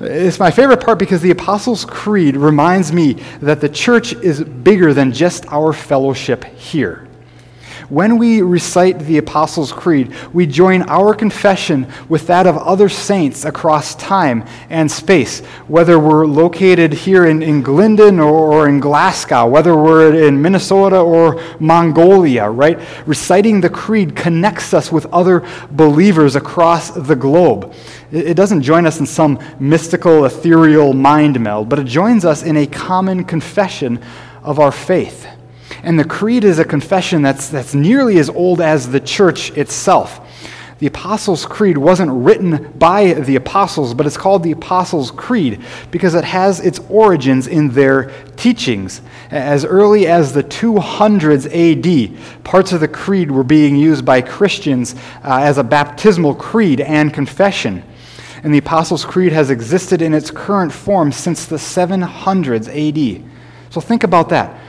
It's 0.00 0.38
my 0.38 0.50
favorite 0.50 0.80
part 0.80 0.98
because 0.98 1.22
the 1.22 1.32
Apostles' 1.32 1.84
Creed 1.84 2.36
reminds 2.36 2.92
me 2.92 3.14
that 3.40 3.60
the 3.60 3.68
church 3.68 4.12
is 4.12 4.44
bigger 4.44 4.94
than 4.94 5.12
just 5.12 5.44
our 5.52 5.72
fellowship 5.72 6.44
here. 6.44 7.07
When 7.88 8.18
we 8.18 8.42
recite 8.42 8.98
the 8.98 9.16
Apostles' 9.16 9.72
Creed, 9.72 10.14
we 10.34 10.46
join 10.46 10.82
our 10.82 11.14
confession 11.14 11.86
with 12.06 12.26
that 12.26 12.46
of 12.46 12.58
other 12.58 12.90
saints 12.90 13.46
across 13.46 13.94
time 13.94 14.44
and 14.68 14.90
space, 14.90 15.40
whether 15.68 15.98
we're 15.98 16.26
located 16.26 16.92
here 16.92 17.24
in, 17.24 17.42
in 17.42 17.62
Glyndon 17.62 18.20
or, 18.20 18.52
or 18.52 18.68
in 18.68 18.78
Glasgow, 18.78 19.46
whether 19.46 19.74
we're 19.74 20.22
in 20.22 20.42
Minnesota 20.42 21.00
or 21.00 21.42
Mongolia, 21.60 22.50
right? 22.50 22.78
Reciting 23.06 23.62
the 23.62 23.70
Creed 23.70 24.14
connects 24.14 24.74
us 24.74 24.92
with 24.92 25.06
other 25.06 25.48
believers 25.70 26.36
across 26.36 26.90
the 26.90 27.16
globe. 27.16 27.72
It, 28.12 28.26
it 28.28 28.34
doesn't 28.34 28.60
join 28.60 28.84
us 28.84 29.00
in 29.00 29.06
some 29.06 29.38
mystical, 29.58 30.26
ethereal 30.26 30.92
mind 30.92 31.40
meld, 31.40 31.70
but 31.70 31.78
it 31.78 31.86
joins 31.86 32.26
us 32.26 32.42
in 32.42 32.58
a 32.58 32.66
common 32.66 33.24
confession 33.24 33.98
of 34.42 34.58
our 34.58 34.72
faith. 34.72 35.26
And 35.82 35.98
the 35.98 36.04
creed 36.04 36.44
is 36.44 36.58
a 36.58 36.64
confession 36.64 37.22
that's, 37.22 37.48
that's 37.48 37.74
nearly 37.74 38.18
as 38.18 38.28
old 38.28 38.60
as 38.60 38.90
the 38.90 39.00
church 39.00 39.50
itself. 39.52 40.20
The 40.78 40.86
Apostles' 40.86 41.44
Creed 41.44 41.76
wasn't 41.76 42.12
written 42.12 42.72
by 42.78 43.12
the 43.14 43.34
apostles, 43.34 43.94
but 43.94 44.06
it's 44.06 44.16
called 44.16 44.44
the 44.44 44.52
Apostles' 44.52 45.10
Creed 45.10 45.60
because 45.90 46.14
it 46.14 46.22
has 46.22 46.60
its 46.60 46.78
origins 46.88 47.48
in 47.48 47.70
their 47.70 48.12
teachings. 48.36 49.02
As 49.32 49.64
early 49.64 50.06
as 50.06 50.32
the 50.32 50.44
200s 50.44 51.46
AD, 51.50 52.44
parts 52.44 52.70
of 52.70 52.78
the 52.78 52.86
creed 52.86 53.28
were 53.28 53.42
being 53.42 53.74
used 53.74 54.04
by 54.04 54.22
Christians 54.22 54.94
uh, 55.24 55.40
as 55.42 55.58
a 55.58 55.64
baptismal 55.64 56.36
creed 56.36 56.80
and 56.80 57.12
confession. 57.12 57.82
And 58.44 58.54
the 58.54 58.58
Apostles' 58.58 59.04
Creed 59.04 59.32
has 59.32 59.50
existed 59.50 60.00
in 60.00 60.14
its 60.14 60.30
current 60.30 60.72
form 60.72 61.10
since 61.10 61.44
the 61.44 61.56
700s 61.56 62.68
AD. 62.68 63.24
So 63.70 63.80
think 63.80 64.04
about 64.04 64.28
that. 64.28 64.60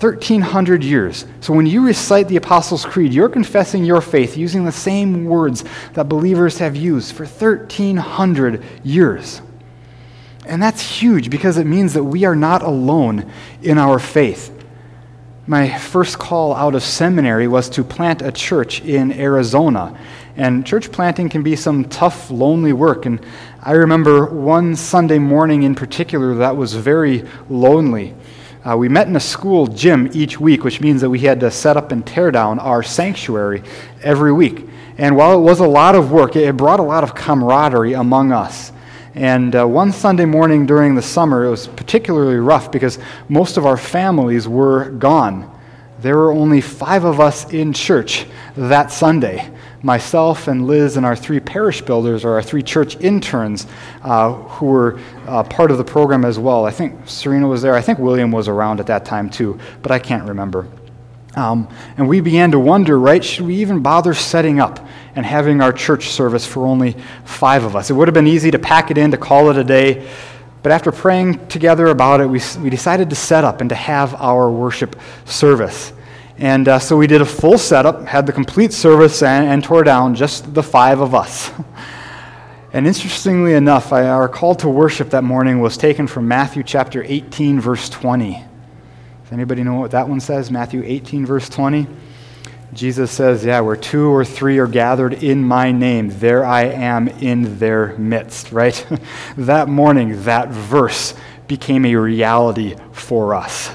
1,300 0.00 0.84
years. 0.84 1.26
So 1.40 1.52
when 1.52 1.66
you 1.66 1.84
recite 1.84 2.28
the 2.28 2.36
Apostles' 2.36 2.84
Creed, 2.84 3.12
you're 3.12 3.28
confessing 3.28 3.84
your 3.84 4.00
faith 4.00 4.36
using 4.36 4.64
the 4.64 4.72
same 4.72 5.24
words 5.24 5.64
that 5.94 6.08
believers 6.08 6.58
have 6.58 6.76
used 6.76 7.14
for 7.14 7.24
1,300 7.24 8.62
years. 8.84 9.40
And 10.46 10.62
that's 10.62 10.80
huge 10.80 11.30
because 11.30 11.58
it 11.58 11.66
means 11.66 11.94
that 11.94 12.04
we 12.04 12.24
are 12.24 12.36
not 12.36 12.62
alone 12.62 13.30
in 13.62 13.76
our 13.76 13.98
faith. 13.98 14.54
My 15.48 15.76
first 15.78 16.18
call 16.18 16.54
out 16.54 16.74
of 16.74 16.82
seminary 16.82 17.48
was 17.48 17.68
to 17.70 17.82
plant 17.82 18.22
a 18.22 18.30
church 18.30 18.82
in 18.82 19.12
Arizona. 19.12 19.98
And 20.36 20.64
church 20.64 20.92
planting 20.92 21.28
can 21.28 21.42
be 21.42 21.56
some 21.56 21.86
tough, 21.86 22.30
lonely 22.30 22.72
work. 22.72 23.06
And 23.06 23.18
I 23.62 23.72
remember 23.72 24.26
one 24.26 24.76
Sunday 24.76 25.18
morning 25.18 25.64
in 25.64 25.74
particular 25.74 26.34
that 26.36 26.56
was 26.56 26.74
very 26.74 27.26
lonely. 27.48 28.14
Uh, 28.68 28.76
we 28.76 28.86
met 28.86 29.08
in 29.08 29.16
a 29.16 29.20
school 29.20 29.66
gym 29.66 30.10
each 30.12 30.38
week, 30.38 30.62
which 30.62 30.82
means 30.82 31.00
that 31.00 31.08
we 31.08 31.20
had 31.20 31.40
to 31.40 31.50
set 31.50 31.78
up 31.78 31.90
and 31.90 32.06
tear 32.06 32.30
down 32.30 32.58
our 32.58 32.82
sanctuary 32.82 33.62
every 34.02 34.30
week. 34.30 34.68
And 34.98 35.16
while 35.16 35.38
it 35.38 35.40
was 35.40 35.60
a 35.60 35.66
lot 35.66 35.94
of 35.94 36.12
work, 36.12 36.36
it 36.36 36.54
brought 36.54 36.78
a 36.78 36.82
lot 36.82 37.02
of 37.02 37.14
camaraderie 37.14 37.94
among 37.94 38.30
us. 38.30 38.70
And 39.14 39.56
uh, 39.56 39.66
one 39.66 39.90
Sunday 39.90 40.26
morning 40.26 40.66
during 40.66 40.94
the 40.94 41.00
summer, 41.00 41.46
it 41.46 41.50
was 41.50 41.66
particularly 41.66 42.36
rough 42.36 42.70
because 42.70 42.98
most 43.30 43.56
of 43.56 43.64
our 43.64 43.78
families 43.78 44.46
were 44.46 44.90
gone. 44.90 45.50
There 46.00 46.18
were 46.18 46.32
only 46.32 46.60
five 46.60 47.04
of 47.04 47.20
us 47.20 47.50
in 47.50 47.72
church 47.72 48.26
that 48.54 48.92
Sunday 48.92 49.50
myself 49.82 50.48
and 50.48 50.66
Liz 50.66 50.96
and 50.96 51.06
our 51.06 51.14
three 51.14 51.40
parish 51.40 51.82
builders 51.82 52.24
or 52.24 52.32
our 52.32 52.42
three 52.42 52.62
church 52.62 52.96
interns 53.00 53.66
uh, 54.02 54.32
who 54.32 54.66
were 54.66 55.00
uh, 55.26 55.42
part 55.44 55.70
of 55.70 55.78
the 55.78 55.84
program 55.84 56.24
as 56.24 56.38
well. 56.38 56.64
I 56.64 56.70
think 56.70 57.08
Serena 57.08 57.46
was 57.46 57.62
there. 57.62 57.74
I 57.74 57.80
think 57.80 57.98
William 57.98 58.32
was 58.32 58.48
around 58.48 58.80
at 58.80 58.86
that 58.86 59.04
time 59.04 59.30
too, 59.30 59.58
but 59.82 59.92
I 59.92 59.98
can't 59.98 60.28
remember. 60.28 60.66
Um, 61.36 61.68
and 61.96 62.08
we 62.08 62.20
began 62.20 62.50
to 62.50 62.58
wonder, 62.58 62.98
right, 62.98 63.24
should 63.24 63.46
we 63.46 63.56
even 63.56 63.80
bother 63.80 64.14
setting 64.14 64.58
up 64.58 64.84
and 65.14 65.24
having 65.24 65.60
our 65.60 65.72
church 65.72 66.08
service 66.08 66.44
for 66.44 66.66
only 66.66 66.96
five 67.24 67.62
of 67.62 67.76
us? 67.76 67.90
It 67.90 67.92
would 67.92 68.08
have 68.08 68.14
been 68.14 68.26
easy 68.26 68.50
to 68.50 68.58
pack 68.58 68.90
it 68.90 68.98
in, 68.98 69.12
to 69.12 69.16
call 69.16 69.50
it 69.50 69.56
a 69.56 69.62
day. 69.62 70.10
But 70.62 70.72
after 70.72 70.90
praying 70.90 71.46
together 71.46 71.86
about 71.86 72.20
it, 72.20 72.26
we, 72.26 72.40
we 72.60 72.70
decided 72.70 73.10
to 73.10 73.16
set 73.16 73.44
up 73.44 73.60
and 73.60 73.70
to 73.70 73.76
have 73.76 74.14
our 74.16 74.50
worship 74.50 74.96
service. 75.24 75.92
And 76.38 76.68
uh, 76.68 76.78
so 76.78 76.96
we 76.96 77.08
did 77.08 77.20
a 77.20 77.26
full 77.26 77.58
setup, 77.58 78.06
had 78.06 78.24
the 78.26 78.32
complete 78.32 78.72
service, 78.72 79.22
and, 79.22 79.48
and 79.48 79.64
tore 79.64 79.82
down 79.82 80.14
just 80.14 80.54
the 80.54 80.62
five 80.62 81.00
of 81.00 81.12
us. 81.12 81.50
and 82.72 82.86
interestingly 82.86 83.54
enough, 83.54 83.92
I, 83.92 84.06
our 84.06 84.28
call 84.28 84.54
to 84.56 84.68
worship 84.68 85.10
that 85.10 85.24
morning 85.24 85.60
was 85.60 85.76
taken 85.76 86.06
from 86.06 86.28
Matthew 86.28 86.62
chapter 86.62 87.02
18, 87.02 87.60
verse 87.60 87.88
20. 87.88 88.32
Does 88.34 89.32
anybody 89.32 89.64
know 89.64 89.74
what 89.74 89.90
that 89.90 90.08
one 90.08 90.20
says? 90.20 90.48
Matthew 90.48 90.82
18, 90.84 91.26
verse 91.26 91.48
20. 91.48 91.88
Jesus 92.72 93.10
says, 93.10 93.44
Yeah, 93.44 93.60
where 93.60 93.76
two 93.76 94.06
or 94.06 94.24
three 94.24 94.58
are 94.58 94.68
gathered 94.68 95.14
in 95.14 95.42
my 95.42 95.72
name, 95.72 96.08
there 96.20 96.44
I 96.44 96.66
am 96.66 97.08
in 97.08 97.58
their 97.58 97.96
midst, 97.98 98.52
right? 98.52 98.86
that 99.36 99.68
morning, 99.68 100.22
that 100.22 100.50
verse 100.50 101.14
became 101.48 101.84
a 101.84 101.96
reality 101.96 102.76
for 102.92 103.34
us. 103.34 103.70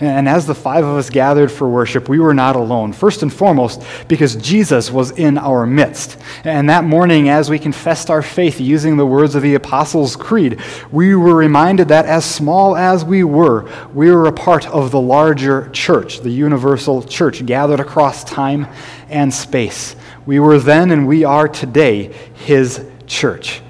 And 0.00 0.28
as 0.28 0.46
the 0.46 0.54
five 0.54 0.84
of 0.84 0.96
us 0.96 1.08
gathered 1.08 1.50
for 1.50 1.68
worship, 1.68 2.08
we 2.08 2.18
were 2.18 2.34
not 2.34 2.56
alone. 2.56 2.92
First 2.92 3.22
and 3.22 3.32
foremost, 3.32 3.82
because 4.08 4.36
Jesus 4.36 4.90
was 4.90 5.10
in 5.12 5.38
our 5.38 5.66
midst. 5.66 6.18
And 6.44 6.68
that 6.68 6.84
morning, 6.84 7.28
as 7.28 7.48
we 7.48 7.58
confessed 7.58 8.10
our 8.10 8.22
faith 8.22 8.60
using 8.60 8.96
the 8.96 9.06
words 9.06 9.34
of 9.34 9.42
the 9.42 9.54
Apostles' 9.54 10.16
Creed, 10.16 10.60
we 10.92 11.14
were 11.14 11.34
reminded 11.34 11.88
that 11.88 12.06
as 12.06 12.24
small 12.24 12.76
as 12.76 13.04
we 13.04 13.24
were, 13.24 13.70
we 13.94 14.10
were 14.10 14.26
a 14.26 14.32
part 14.32 14.66
of 14.68 14.90
the 14.90 15.00
larger 15.00 15.70
church, 15.70 16.20
the 16.20 16.30
universal 16.30 17.02
church, 17.02 17.44
gathered 17.46 17.80
across 17.80 18.24
time 18.24 18.66
and 19.08 19.32
space. 19.32 19.96
We 20.26 20.40
were 20.40 20.58
then 20.58 20.90
and 20.90 21.06
we 21.06 21.24
are 21.24 21.48
today 21.48 22.12
his 22.34 22.84
church. 23.06 23.62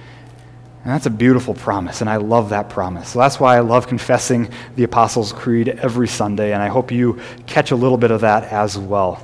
And 0.87 0.95
that's 0.95 1.07
a 1.07 1.11
beautiful 1.11 1.53
promise, 1.53 2.01
and 2.01 2.09
I 2.09 2.19
love 2.19 2.51
that 2.51 2.69
promise. 2.69 3.09
So 3.09 3.19
that's 3.19 3.41
why 3.41 3.57
I 3.57 3.59
love 3.59 3.89
confessing 3.89 4.49
the 4.77 4.85
Apostles' 4.85 5.33
Creed 5.33 5.69
every 5.69 6.07
Sunday, 6.07 6.53
and 6.53 6.63
I 6.63 6.69
hope 6.69 6.93
you 6.93 7.19
catch 7.49 7.73
a 7.73 7.75
little 7.75 7.99
bit 7.99 8.13
of 8.13 8.21
that 8.21 8.45
as 8.53 8.79
well. 8.79 9.21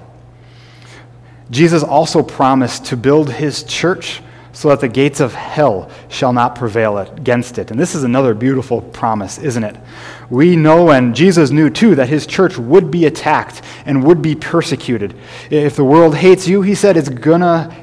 Jesus 1.53 1.85
also 1.85 2.20
promised 2.20 2.87
to 2.87 2.96
build 2.96 3.31
his 3.31 3.62
church 3.62 4.22
so 4.53 4.70
that 4.70 4.81
the 4.81 4.88
gates 4.88 5.20
of 5.20 5.35
hell 5.35 5.88
shall 6.09 6.33
not 6.33 6.57
prevail 6.57 6.98
against 6.98 7.59
it. 7.59 7.70
And 7.70 7.79
this 7.79 7.94
is 7.94 8.03
another 8.03 8.35
beautiful 8.35 8.81
promise, 8.81 9.38
isn't 9.38 9.62
it? 9.62 9.77
We 10.31 10.57
know, 10.57 10.90
and 10.90 11.14
Jesus 11.14 11.53
knew 11.53 11.70
too, 11.70 11.94
that 11.94 12.09
his 12.09 12.27
church 12.27 12.59
would 12.59 12.90
be 12.90 13.07
attacked 13.07 13.62
and 13.87 14.03
would 14.03 14.20
be 14.20 14.35
persecuted. 14.35 15.14
If 15.48 15.77
the 15.77 15.85
world 15.85 16.16
hates 16.16 16.48
you, 16.48 16.62
he 16.62 16.75
said, 16.75 16.96
it's 16.96 17.09
gonna 17.09 17.82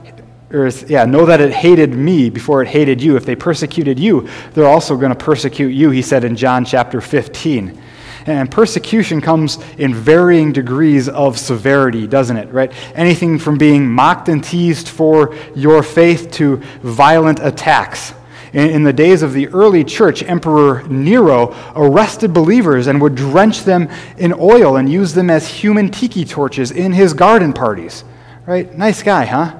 yeah, 0.51 1.05
know 1.05 1.25
that 1.25 1.41
it 1.41 1.51
hated 1.51 1.93
me 1.93 2.29
before 2.29 2.61
it 2.63 2.67
hated 2.67 3.01
you. 3.01 3.15
If 3.15 3.25
they 3.25 3.35
persecuted 3.35 3.99
you, 3.99 4.27
they're 4.53 4.67
also 4.67 4.97
going 4.97 5.11
to 5.11 5.15
persecute 5.15 5.69
you, 5.69 5.91
he 5.91 6.01
said 6.01 6.23
in 6.23 6.35
John 6.35 6.65
chapter 6.65 7.01
15. 7.01 7.79
And 8.25 8.49
persecution 8.49 9.21
comes 9.21 9.59
in 9.77 9.93
varying 9.93 10.51
degrees 10.51 11.07
of 11.07 11.37
severity, 11.39 12.07
doesn't 12.07 12.35
it? 12.35 12.51
Right? 12.51 12.71
Anything 12.95 13.39
from 13.39 13.57
being 13.57 13.89
mocked 13.89 14.27
and 14.27 14.43
teased 14.43 14.89
for 14.89 15.35
your 15.55 15.83
faith 15.83 16.31
to 16.33 16.57
violent 16.81 17.39
attacks. 17.41 18.13
In, 18.51 18.69
in 18.71 18.83
the 18.83 18.93
days 18.93 19.21
of 19.21 19.33
the 19.33 19.47
early 19.49 19.83
church, 19.83 20.23
Emperor 20.23 20.83
Nero 20.87 21.55
arrested 21.75 22.33
believers 22.33 22.87
and 22.87 22.99
would 23.01 23.15
drench 23.15 23.63
them 23.63 23.87
in 24.17 24.33
oil 24.33 24.77
and 24.77 24.91
use 24.91 25.13
them 25.13 25.29
as 25.29 25.47
human 25.47 25.89
tiki 25.89 26.25
torches 26.25 26.71
in 26.71 26.91
his 26.91 27.13
garden 27.13 27.53
parties. 27.53 28.03
Right? 28.45 28.75
Nice 28.75 29.03
guy, 29.03 29.25
huh? 29.25 29.55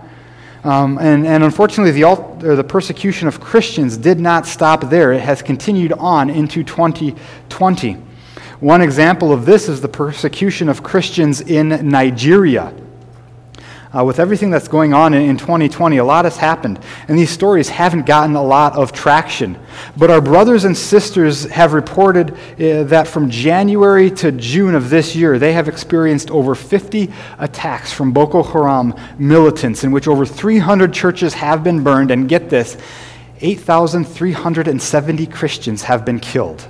Um, 0.64 0.98
and, 0.98 1.26
and 1.26 1.44
unfortunately, 1.44 1.92
the, 1.92 2.04
alt, 2.04 2.40
the 2.40 2.64
persecution 2.64 3.28
of 3.28 3.40
Christians 3.40 3.96
did 3.98 4.20
not 4.20 4.46
stop 4.46 4.90
there. 4.90 5.14
It 5.14 5.22
has 5.22 5.42
continued 5.42 5.94
on 5.94 6.30
into 6.30 6.64
2020. 6.64 7.94
One 8.60 8.82
example 8.82 9.32
of 9.32 9.46
this 9.46 9.70
is 9.70 9.80
the 9.80 9.88
persecution 9.88 10.68
of 10.68 10.84
Christians 10.84 11.40
in 11.40 11.90
Nigeria. 11.90 12.74
Uh, 13.92 14.04
with 14.04 14.20
everything 14.20 14.52
that's 14.52 14.68
going 14.68 14.94
on 14.94 15.16
in, 15.16 15.24
in 15.24 15.36
2020, 15.36 15.98
a 15.98 16.04
lot 16.04 16.24
has 16.24 16.38
happened, 16.38 16.80
and 17.08 17.18
these 17.18 17.32
stories 17.32 17.70
haven't 17.70 18.06
gotten 18.06 18.36
a 18.36 18.44
lot 18.44 18.76
of 18.76 18.92
traction. 18.92 19.58
But 19.98 20.12
our 20.12 20.22
brothers 20.22 20.64
and 20.64 20.78
sisters 20.78 21.46
have 21.46 21.74
reported 21.74 22.32
uh, 22.32 22.84
that 22.84 23.08
from 23.08 23.32
January 23.32 24.12
to 24.12 24.32
June 24.32 24.76
of 24.76 24.92
this 24.92 25.16
year, 25.16 25.40
they 25.40 25.54
have 25.54 25.68
experienced 25.68 26.30
over 26.30 26.54
50 26.54 27.12
attacks 27.40 27.92
from 27.92 28.12
Boko 28.12 28.44
Haram 28.44 28.94
militants, 29.18 29.84
in 29.84 29.92
which 29.92 30.08
over 30.08 30.24
300 30.24 30.94
churches 30.94 31.34
have 31.34 31.64
been 31.64 31.84
burned, 31.84 32.12
and 32.12 32.30
get 32.30 32.48
this 32.48 32.78
8,370 33.42 35.26
Christians 35.26 35.82
have 35.82 36.06
been 36.06 36.20
killed. 36.20 36.68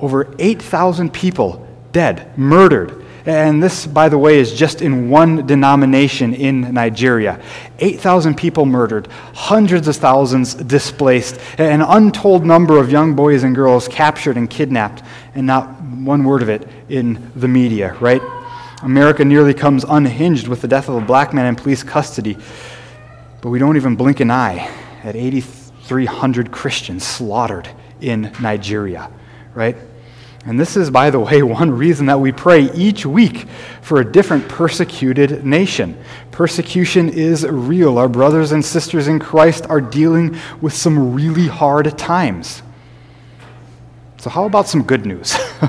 Over 0.00 0.32
8,000 0.38 1.12
people 1.12 1.66
dead, 1.90 2.38
murdered 2.38 2.99
and 3.26 3.62
this, 3.62 3.86
by 3.86 4.08
the 4.08 4.18
way, 4.18 4.38
is 4.38 4.52
just 4.52 4.82
in 4.82 5.10
one 5.10 5.46
denomination 5.46 6.34
in 6.34 6.72
Nigeria. 6.72 7.40
8,000 7.78 8.36
people 8.36 8.66
murdered, 8.66 9.08
hundreds 9.34 9.88
of 9.88 9.96
thousands 9.96 10.54
displaced, 10.54 11.40
an 11.58 11.82
untold 11.82 12.44
number 12.44 12.78
of 12.78 12.90
young 12.90 13.14
boys 13.14 13.42
and 13.42 13.54
girls 13.54 13.88
captured 13.88 14.36
and 14.36 14.48
kidnapped, 14.48 15.02
and 15.34 15.46
not 15.46 15.80
one 15.82 16.24
word 16.24 16.42
of 16.42 16.48
it 16.48 16.68
in 16.88 17.30
the 17.36 17.48
media, 17.48 17.94
right? 18.00 18.22
America 18.82 19.24
nearly 19.24 19.52
comes 19.52 19.84
unhinged 19.84 20.48
with 20.48 20.62
the 20.62 20.68
death 20.68 20.88
of 20.88 20.94
a 20.94 21.00
black 21.00 21.34
man 21.34 21.46
in 21.46 21.56
police 21.56 21.82
custody, 21.82 22.38
but 23.42 23.50
we 23.50 23.58
don't 23.58 23.76
even 23.76 23.96
blink 23.96 24.20
an 24.20 24.30
eye 24.30 24.70
at 25.04 25.16
8,300 25.16 26.50
Christians 26.50 27.06
slaughtered 27.06 27.68
in 28.00 28.32
Nigeria, 28.40 29.10
right? 29.54 29.76
And 30.46 30.58
this 30.58 30.76
is, 30.76 30.90
by 30.90 31.10
the 31.10 31.20
way, 31.20 31.42
one 31.42 31.70
reason 31.70 32.06
that 32.06 32.20
we 32.20 32.32
pray 32.32 32.72
each 32.72 33.04
week 33.04 33.46
for 33.82 34.00
a 34.00 34.12
different 34.12 34.48
persecuted 34.48 35.44
nation. 35.44 36.02
Persecution 36.30 37.08
is 37.08 37.46
real. 37.46 37.98
Our 37.98 38.08
brothers 38.08 38.52
and 38.52 38.64
sisters 38.64 39.08
in 39.08 39.18
Christ 39.18 39.66
are 39.68 39.80
dealing 39.80 40.36
with 40.60 40.72
some 40.72 41.14
really 41.14 41.48
hard 41.48 41.96
times. 41.98 42.62
So, 44.20 44.28
how 44.28 44.44
about 44.44 44.68
some 44.68 44.82
good 44.82 45.06
news? 45.06 45.32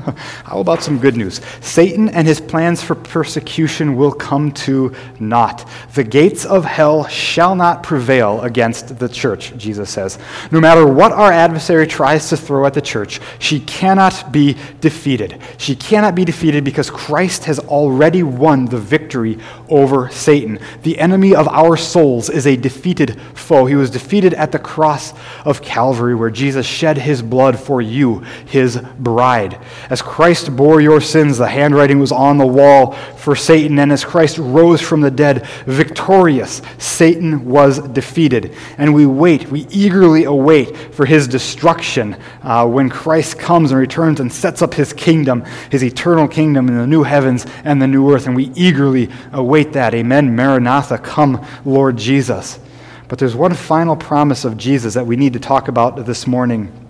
how 0.44 0.60
about 0.60 0.84
some 0.84 1.00
good 1.00 1.16
news? 1.16 1.40
Satan 1.62 2.10
and 2.10 2.28
his 2.28 2.42
plans 2.42 2.84
for 2.84 2.96
persecution 2.96 3.96
will 3.96 4.12
come 4.12 4.52
to 4.52 4.94
naught. 5.22 5.66
The 5.94 6.04
gates 6.04 6.44
of 6.44 6.66
hell 6.66 7.08
shall 7.08 7.56
not 7.56 7.82
prevail 7.82 8.42
against 8.42 9.00
the 9.00 9.08
church, 9.08 9.56
Jesus 9.56 9.90
says. 9.90 10.20
No 10.52 10.60
matter 10.60 10.86
what 10.86 11.14
our 11.14 11.32
adversary 11.32 11.88
tries 11.88 12.28
to 12.28 12.36
throw 12.36 12.66
at 12.66 12.74
the 12.74 12.82
church, 12.82 13.22
she 13.40 13.62
cannot 13.62 14.34
be 14.34 14.58
defeated. 14.82 15.42
She 15.58 15.74
cannot 15.74 16.14
be 16.14 16.26
defeated 16.26 16.66
because 16.66 16.90
Christ 16.90 17.46
has 17.46 17.58
already 17.60 18.22
won 18.22 18.66
the 18.66 18.80
victory 18.80 19.40
over 19.70 20.10
Satan. 20.10 20.60
The 20.84 21.00
enemy 21.00 21.34
of 21.36 21.48
our 21.48 21.78
souls 21.78 22.30
is 22.30 22.46
a 22.46 22.58
defeated 22.58 23.18
foe. 23.34 23.66
He 23.66 23.76
was 23.76 23.90
defeated 23.90 24.34
at 24.34 24.52
the 24.52 24.60
cross 24.60 25.14
of 25.46 25.62
Calvary, 25.62 26.16
where 26.16 26.30
Jesus 26.30 26.66
shed 26.66 26.98
his 26.98 27.22
blood 27.22 27.58
for 27.58 27.82
you 27.82 28.26
his 28.46 28.78
bride. 29.00 29.60
As 29.90 30.02
Christ 30.02 30.56
bore 30.56 30.82
your 30.82 31.02
sins, 31.02 31.38
the 31.38 31.48
handwriting 31.48 32.00
was 32.00 32.12
on 32.12 32.38
the 32.38 32.46
wall 32.46 32.94
for 32.94 33.36
Satan, 33.36 33.80
and 33.80 33.92
as 33.92 34.04
Christ 34.04 34.38
rose 34.38 34.82
from 34.82 35.02
the 35.02 35.12
dead 35.12 35.46
victorious, 35.66 36.62
Satan 36.78 37.46
was 37.46 37.80
defeated. 37.80 38.56
And 38.78 38.94
we 38.94 39.06
wait, 39.06 39.50
we 39.50 39.68
eagerly 39.70 40.24
await 40.24 40.76
for 40.76 41.06
his 41.06 41.28
destruction 41.28 42.16
uh, 42.42 42.68
when 42.68 42.90
Christ 42.90 43.38
comes 43.40 43.72
and 43.72 43.80
returns 43.80 44.20
and 44.20 44.32
sets 44.32 44.62
up 44.62 44.74
his 44.74 44.94
kingdom, 44.94 45.46
his 45.70 45.84
eternal 45.84 46.28
kingdom 46.28 46.68
in 46.68 46.78
the 46.78 46.88
new 46.88 47.04
heavens 47.04 47.46
and 47.64 47.82
the 47.82 47.88
new 47.88 48.12
earth. 48.12 48.28
And 48.28 48.36
we 48.36 48.52
eagerly 48.56 49.10
await 49.32 49.74
that. 49.74 49.94
Amen. 49.94 50.36
Maranatha, 50.36 50.98
come, 50.98 51.46
Lord 51.66 51.98
Jesus. 51.98 52.60
But 53.08 53.20
there's 53.20 53.36
one 53.36 53.54
final 53.54 53.96
promise 53.96 54.46
of 54.46 54.58
Jesus 54.58 54.94
that 54.94 55.06
we 55.06 55.18
need 55.18 55.34
to 55.34 55.40
talk 55.40 55.68
about 55.68 56.06
this 56.06 56.26
morning. 56.26 56.81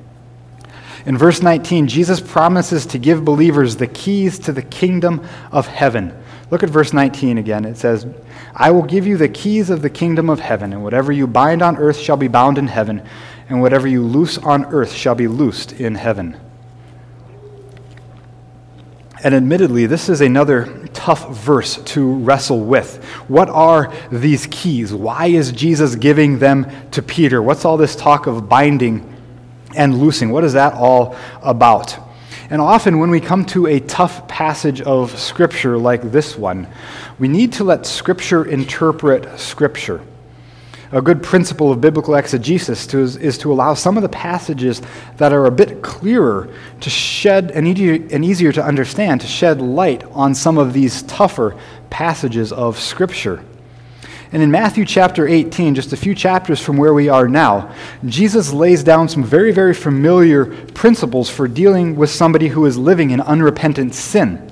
In 1.06 1.18
verse 1.18 1.42
19, 1.42 1.88
Jesus 1.88 2.20
promises 2.20 2.86
to 2.88 3.00
give 3.00 3.26
believers 3.26 3.76
the 3.76 3.88
keys 3.88 4.38
to 4.40 4.52
the 4.52 4.62
kingdom 4.62 5.26
of 5.52 5.68
heaven. 5.68 6.14
Look 6.52 6.64
at 6.64 6.70
verse 6.70 6.94
19 6.94 7.38
again. 7.38 7.66
It 7.66 7.78
says, 7.78 8.06
I 8.54 8.72
will 8.72 8.84
give 8.84 9.08
you 9.08 9.18
the 9.18 9.30
keys 9.30 9.70
of 9.70 9.82
the 9.82 9.90
kingdom 9.90 10.30
of 10.30 10.40
heaven, 10.40 10.74
and 10.74 10.84
whatever 10.84 11.12
you 11.12 11.26
bind 11.26 11.62
on 11.62 11.78
earth 11.78 11.98
shall 11.98 12.18
be 12.18 12.28
bound 12.28 12.58
in 12.58 12.68
heaven, 12.68 13.02
and 13.50 13.62
whatever 13.62 13.88
you 13.88 14.04
loose 14.04 14.38
on 14.38 14.66
earth 14.66 14.92
shall 14.92 15.16
be 15.16 15.28
loosed 15.28 15.72
in 15.74 15.96
heaven. 15.96 16.38
And 19.24 19.36
admittedly, 19.36 19.86
this 19.86 20.10
is 20.10 20.22
another 20.22 20.88
tough 20.94 21.30
verse 21.30 21.78
to 21.84 22.16
wrestle 22.16 22.62
with. 22.62 23.04
What 23.28 23.50
are 23.50 23.94
these 24.12 24.48
keys? 24.50 24.94
Why 24.94 25.28
is 25.28 25.52
Jesus 25.52 25.96
giving 25.96 26.40
them 26.40 26.70
to 26.92 27.02
Peter? 27.02 27.42
What's 27.42 27.64
all 27.64 27.78
this 27.78 27.96
talk 27.96 28.26
of 28.26 28.50
binding 28.50 29.11
and 29.76 30.00
loosing. 30.00 30.32
What 30.32 30.44
is 30.44 30.54
that 30.54 30.74
all 30.74 31.16
about? 31.42 31.98
And 32.52 32.62
often, 32.62 33.00
when 33.00 33.10
we 33.10 33.22
come 33.22 33.46
to 33.46 33.68
a 33.68 33.80
tough 33.80 34.28
passage 34.28 34.82
of 34.82 35.18
Scripture 35.18 35.78
like 35.78 36.02
this 36.12 36.38
one, 36.38 36.68
we 37.18 37.30
need 37.30 37.54
to 37.54 37.64
let 37.64 37.86
Scripture 37.86 38.44
interpret 38.44 39.40
Scripture. 39.40 40.02
A 40.92 41.02
good 41.02 41.24
principle 41.24 41.72
of 41.72 41.80
biblical 41.80 42.16
exegesis 42.16 42.86
to, 42.88 43.00
is, 43.00 43.16
is, 43.16 43.38
to 43.38 43.54
allow 43.54 43.74
some 43.74 43.96
of 43.96 44.04
the 44.04 44.10
passages 44.10 44.82
that 45.16 45.32
are 45.32 45.46
a 45.46 45.52
bit 45.52 45.82
clearer 45.82 46.54
to 46.82 46.90
shed 46.90 47.52
and 47.52 47.66
and 47.66 48.26
easier 48.26 48.52
to 48.52 48.62
understand, 48.62 49.22
to 49.22 49.28
shed 49.28 49.62
light 49.62 50.04
on 50.12 50.36
some 50.36 50.58
of 50.58 50.74
these 50.74 51.04
tougher 51.04 51.56
passages 51.90 52.52
of 52.52 52.78
Scripture. 52.78 53.42
And 54.34 54.41
in 54.41 54.50
Matthew 54.50 54.86
chapter 54.86 55.28
18, 55.28 55.76
just 55.76 55.91
a 55.91 55.98
few 55.98 56.15
chapters 56.15 56.62
from 56.62 56.78
where 56.78 56.94
we 56.94 57.10
are 57.10 57.28
now, 57.28 57.74
Jesus 58.06 58.54
lays 58.54 58.82
down 58.82 59.10
some 59.10 59.26
very, 59.26 59.52
very 59.52 59.74
familiar 59.74 60.46
principles 60.67 61.30
for 61.30 61.50
dealing 61.50 61.98
with 61.98 62.10
somebody 62.10 62.48
who 62.48 62.65
is 62.65 62.78
living 62.78 63.12
in 63.12 63.20
unrepentant 63.20 63.94
sin. 63.94 64.48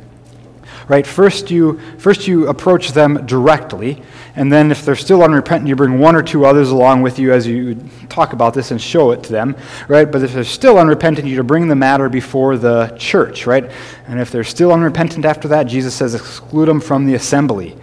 Right? 0.90 1.08
First 1.08 1.50
you, 1.50 1.80
first 1.98 2.28
you 2.28 2.48
approach 2.48 2.92
them 2.92 3.26
directly, 3.26 4.02
and 4.36 4.52
then 4.52 4.72
if 4.72 4.84
they're 4.84 4.96
still 4.96 5.24
unrepentant, 5.24 5.70
you 5.70 5.76
bring 5.76 6.00
one 6.00 6.16
or 6.16 6.24
two 6.24 6.46
others 6.46 6.72
along 6.72 7.04
with 7.04 7.20
you 7.20 7.32
as 7.32 7.46
you 7.48 7.76
talk 8.10 8.34
about 8.34 8.56
this 8.56 8.72
and 8.72 8.82
show 8.82 9.12
it 9.12 9.24
to 9.24 9.32
them. 9.32 9.56
Right? 9.88 10.12
But 10.12 10.24
if 10.24 10.34
they're 10.34 10.44
still 10.44 10.78
unrepentant, 10.80 11.28
you 11.28 11.38
to 11.38 11.44
bring 11.44 11.68
the 11.68 11.76
matter 11.76 12.10
before 12.10 12.58
the 12.58 12.94
church. 12.98 13.46
Right? 13.46 13.72
And 14.08 14.20
if 14.20 14.32
they're 14.32 14.44
still 14.44 14.74
unrepentant 14.74 15.26
after 15.26 15.48
that, 15.50 15.66
Jesus 15.66 15.94
says 15.94 16.16
exclude 16.16 16.66
them 16.66 16.82
from 16.82 17.06
the 17.06 17.14
assembly. 17.14 17.78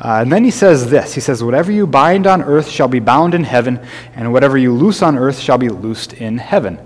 Uh, 0.00 0.20
and 0.22 0.32
then 0.32 0.44
he 0.44 0.50
says 0.50 0.88
this 0.88 1.14
He 1.14 1.20
says, 1.20 1.44
Whatever 1.44 1.70
you 1.72 1.86
bind 1.86 2.26
on 2.26 2.42
earth 2.42 2.68
shall 2.68 2.88
be 2.88 3.00
bound 3.00 3.34
in 3.34 3.44
heaven, 3.44 3.80
and 4.14 4.32
whatever 4.32 4.56
you 4.56 4.72
loose 4.72 5.02
on 5.02 5.18
earth 5.18 5.38
shall 5.38 5.58
be 5.58 5.68
loosed 5.68 6.14
in 6.14 6.38
heaven. 6.38 6.78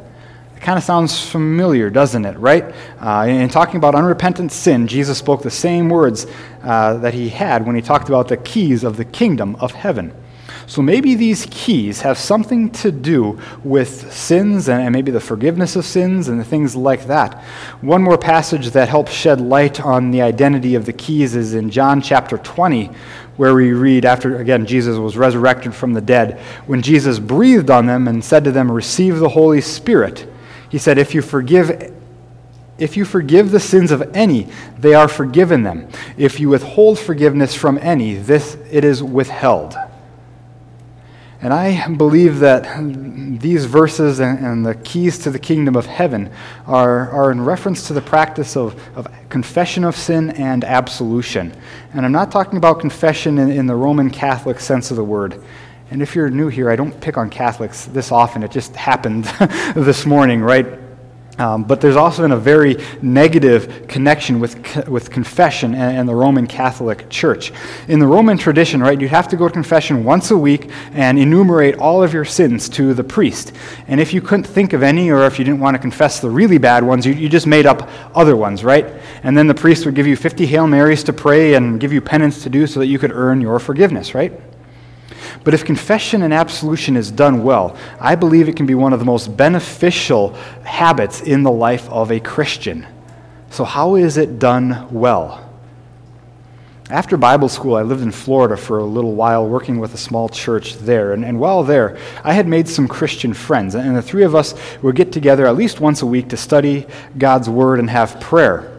It 0.57 0.61
kind 0.61 0.79
of 0.79 0.85
sounds 0.85 1.25
familiar, 1.25 1.91
doesn't 1.91 2.25
it, 2.25 2.37
right? 2.39 2.75
Uh, 2.99 3.27
in 3.29 3.49
talking 3.49 3.77
about 3.77 3.95
unrepentant 3.95 4.51
sin, 4.51 4.89
Jesus 4.89 5.19
spoke 5.19 5.43
the 5.43 5.51
same 5.51 5.89
words 5.89 6.27
uh, 6.63 6.95
that 6.99 7.15
he 7.15 7.29
had 7.29 7.67
when 7.67 7.77
he 7.77 7.83
talked 7.83 8.09
about 8.09 8.29
the 8.29 8.37
keys 8.37 8.83
of 8.83 8.97
the 8.97 9.05
kingdom 9.05 9.57
of 9.57 9.73
heaven. 9.73 10.13
So 10.67 10.81
maybe 10.81 11.15
these 11.15 11.47
keys 11.51 12.01
have 12.01 12.17
something 12.17 12.71
to 12.71 12.91
do 12.91 13.39
with 13.63 14.13
sins 14.13 14.69
and 14.69 14.93
maybe 14.93 15.11
the 15.11 15.21
forgiveness 15.21 15.77
of 15.77 15.85
sins 15.85 16.29
and 16.29 16.41
the 16.41 16.45
things 16.45 16.75
like 16.75 17.07
that. 17.07 17.43
One 17.81 18.03
more 18.03 18.17
passage 18.17 18.71
that 18.71 18.89
helps 18.89 19.13
shed 19.13 19.41
light 19.41 19.81
on 19.81 20.11
the 20.11 20.23
identity 20.23 20.75
of 20.75 20.87
the 20.87 20.93
keys 20.93 21.37
is 21.37 21.55
in 21.55 21.71
John 21.71 22.01
chapter 22.01 22.39
20, 22.39 22.91
where 23.37 23.55
we 23.55 23.73
read 23.73 24.05
after, 24.05 24.37
again, 24.37 24.65
Jesus 24.65 24.97
was 24.97 25.17
resurrected 25.17 25.75
from 25.75 25.93
the 25.93 26.01
dead. 26.01 26.41
When 26.67 26.81
Jesus 26.81 27.19
breathed 27.19 27.71
on 27.71 27.87
them 27.87 28.09
and 28.09 28.25
said 28.25 28.45
to 28.45 28.53
them, 28.53 28.71
Receive 28.71 29.19
the 29.19 29.29
Holy 29.29 29.61
Spirit, 29.61 30.27
he 30.71 30.79
said, 30.79 30.99
If 30.99 31.15
you 31.15 31.23
forgive 31.23 31.93
if 32.77 32.97
you 32.97 33.05
forgive 33.05 33.53
the 33.53 33.61
sins 33.61 33.93
of 33.93 34.03
any, 34.17 34.49
they 34.79 34.95
are 34.95 35.07
forgiven 35.07 35.63
them. 35.63 35.89
If 36.17 36.41
you 36.41 36.49
withhold 36.49 36.99
forgiveness 36.99 37.55
from 37.55 37.79
any, 37.79 38.17
this 38.17 38.57
it 38.69 38.85
is 38.85 39.01
withheld. 39.01 39.77
And 41.45 41.53
I 41.53 41.89
believe 41.89 42.39
that 42.39 42.63
these 43.39 43.67
verses 43.67 44.19
and, 44.19 44.39
and, 44.39 44.65
the 44.65 44.77
keys 44.77 45.19
to 45.19 45.31
the 45.31 45.39
kingdom 45.39 45.77
of 45.77 45.85
heaven 45.85 46.33
are, 46.67 47.11
are 47.11 47.31
in 47.31 47.45
reference 47.45 47.87
to 47.89 47.93
the 47.93 48.01
practice 48.01 48.57
of, 48.57 48.81
of 48.97 49.07
confession 49.29 49.85
of 49.85 49.95
sin 49.95 50.31
and 50.31 50.65
absolution. 50.65 51.55
And 51.93 52.07
I'm 52.07 52.13
not 52.13 52.33
talking 52.33 52.57
about 52.57 52.81
confession 52.81 53.37
in, 53.37 53.51
in 53.51 53.67
the 53.67 53.75
Roman 53.75 54.09
Catholic 54.09 54.59
sense 54.59 54.91
of 54.91 54.97
the 54.97 55.05
word. 55.05 55.45
And 55.91 56.01
if 56.01 56.15
you're 56.17 56.31
new 56.31 56.49
here, 56.49 56.71
I 56.71 56.77
don't 56.77 56.99
pick 56.99 57.19
on 57.19 57.29
Catholics 57.29 57.85
this 57.85 58.11
often. 58.11 58.43
It 58.43 58.51
just 58.51 58.75
happened 58.75 59.25
this 59.75 60.07
morning, 60.07 60.41
right? 60.41 60.67
Um, 61.39 61.65
but 61.65 61.81
there's 61.81 61.97
also 61.97 62.23
been 62.23 62.33
a 62.33 62.37
very 62.37 62.77
negative 63.03 63.87
connection 63.89 64.39
with, 64.39 64.87
with 64.87 65.11
confession 65.11 65.75
and, 65.75 65.99
and, 65.99 66.09
the 66.09 66.15
Roman 66.15 66.47
Catholic 66.47 67.11
Church. 67.11 67.53
In 67.89 67.99
the 67.99 68.07
Roman 68.07 68.39
tradition, 68.39 68.81
right, 68.81 69.01
you'd 69.01 69.11
have 69.11 69.27
to 69.29 69.37
go 69.37 69.49
to 69.49 69.53
confession 69.53 70.05
once 70.05 70.31
a 70.31 70.39
week 70.39 70.71
and 70.93 71.19
enumerate 71.19 71.77
all 71.77 72.05
of 72.05 72.13
your 72.13 72.25
sins 72.25 72.69
to 72.71 72.95
the 72.95 73.03
priest. 73.03 73.53
And 73.89 74.01
if 74.01 74.15
you 74.15 74.21
couldn't 74.21 74.45
think 74.45 74.73
of 74.75 74.85
any, 74.85 75.11
or 75.11 75.25
if 75.25 75.39
you 75.39 75.45
didn't 75.45 75.61
want 75.61 75.75
to 75.75 75.81
confess 75.81 76.21
the 76.21 76.31
really 76.31 76.59
bad 76.59 76.85
ones, 76.85 77.05
you, 77.05 77.13
you 77.13 77.29
just 77.29 77.49
made 77.49 77.67
up 77.67 77.89
other 78.15 78.37
ones, 78.37 78.63
right? 78.63 78.87
And 79.25 79.37
then 79.37 79.49
the 79.49 79.55
priest 79.55 79.87
would 79.87 79.97
give 79.97 80.07
you 80.07 80.17
50 80.17 80.47
Hail 80.47 80.69
Marys 80.69 81.03
to 81.05 81.13
pray 81.13 81.55
and 81.55 81.81
give 81.81 81.93
you 81.93 82.01
penance 82.01 82.45
to 82.45 82.49
do 82.49 82.69
so 82.69 82.79
that 82.79 82.87
you 82.87 82.99
could 83.01 83.11
earn 83.11 83.41
your 83.41 83.59
forgiveness, 83.59 84.15
right? 84.15 84.33
But 85.45 85.53
if 85.53 85.65
confession 85.65 86.23
and 86.23 86.33
absolution 86.33 86.97
is 86.97 87.11
done 87.11 87.45
well, 87.45 87.77
I 88.01 88.15
believe 88.15 88.49
it 88.49 88.57
can 88.57 88.67
be 88.67 88.75
one 88.75 88.95
of 88.95 88.99
the 88.99 89.05
most 89.05 89.37
beneficial 89.37 90.31
habits 90.65 91.21
in 91.21 91.43
the 91.43 91.53
life 91.53 91.89
of 91.91 92.11
a 92.11 92.19
Christian. 92.19 92.87
So, 93.51 93.63
how 93.63 93.95
is 93.95 94.17
it 94.17 94.39
done 94.39 94.89
well? 94.91 95.49
After 96.91 97.17
Bible 97.17 97.49
school, 97.49 97.77
I 97.77 97.83
lived 97.83 98.03
in 98.03 98.11
Florida 98.11 98.57
for 98.57 98.79
a 98.79 98.85
little 98.85 99.15
while 99.15 99.47
working 99.47 99.79
with 99.79 99.95
a 99.95 99.99
small 99.99 100.29
church 100.29 100.75
there. 100.75 101.13
And, 101.13 101.25
and, 101.25 101.41
while 101.41 101.63
there, 101.63 101.97
I 102.23 102.35
had 102.35 102.47
made 102.47 102.69
some 102.69 102.89
Christian 102.89 103.33
friends. 103.33 103.75
And 103.75 103.97
the 103.97 104.03
three 104.03 104.23
of 104.23 104.35
us 104.35 104.55
would 104.83 104.95
get 104.95 105.11
together 105.11 105.47
at 105.47 105.57
least 105.57 105.81
once 105.81 106.03
a 106.03 106.07
week 106.07 106.29
to 106.29 106.37
study 106.37 106.87
God's 107.17 107.49
Word 107.49 107.79
and 107.79 107.89
have 107.89 108.21
prayer. 108.21 108.74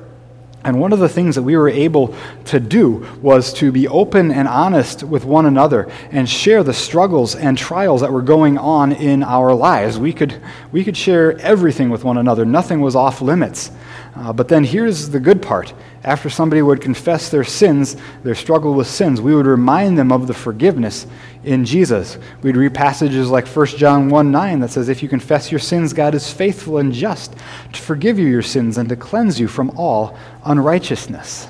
And 0.65 0.79
one 0.79 0.91
of 0.93 0.97
the 0.97 1.07
things 1.07 1.35
that 1.35 1.43
we 1.43 1.55
were 1.55 1.69
able 1.69 2.15
to 2.45 2.59
do 2.59 3.07
was 3.21 3.53
to 3.53 3.71
be 3.71 3.87
open 3.87 4.31
and 4.31 4.47
honest 4.47 5.03
with 5.03 5.23
one 5.23 5.45
another 5.45 5.87
and 6.09 6.27
share 6.27 6.63
the 6.63 6.73
struggles 6.73 7.35
and 7.35 7.55
trials 7.55 8.01
that 8.01 8.11
were 8.11 8.23
going 8.23 8.57
on 8.57 8.91
in 8.91 9.21
our 9.21 9.53
lives. 9.53 9.99
We 9.99 10.11
could, 10.11 10.41
we 10.71 10.83
could 10.83 10.97
share 10.97 11.37
everything 11.37 11.91
with 11.91 12.03
one 12.03 12.17
another, 12.17 12.45
nothing 12.45 12.81
was 12.81 12.95
off 12.95 13.21
limits. 13.21 13.69
Uh, 14.15 14.33
but 14.33 14.47
then 14.47 14.63
here's 14.63 15.09
the 15.09 15.19
good 15.19 15.39
part. 15.39 15.71
After 16.05 16.29
somebody 16.29 16.61
would 16.61 16.81
confess 16.81 17.29
their 17.29 17.43
sins, 17.43 17.97
their 18.21 18.35
struggle 18.35 18.75
with 18.75 18.85
sins, 18.85 19.19
we 19.19 19.33
would 19.33 19.47
remind 19.47 19.97
them 19.97 20.11
of 20.11 20.27
the 20.27 20.35
forgiveness 20.35 21.07
in 21.43 21.65
Jesus. 21.65 22.19
We'd 22.43 22.57
read 22.57 22.75
passages 22.75 23.31
like 23.31 23.47
1 23.47 23.65
John 23.65 24.09
1 24.09 24.31
9 24.31 24.59
that 24.59 24.69
says, 24.69 24.87
If 24.87 25.01
you 25.01 25.09
confess 25.09 25.51
your 25.51 25.59
sins, 25.59 25.93
God 25.93 26.13
is 26.13 26.31
faithful 26.31 26.77
and 26.77 26.93
just 26.93 27.33
to 27.73 27.81
forgive 27.81 28.19
you 28.19 28.27
your 28.27 28.43
sins 28.43 28.77
and 28.77 28.87
to 28.89 28.95
cleanse 28.95 29.39
you 29.39 29.47
from 29.47 29.71
all 29.71 30.15
unrighteousness. 30.45 31.47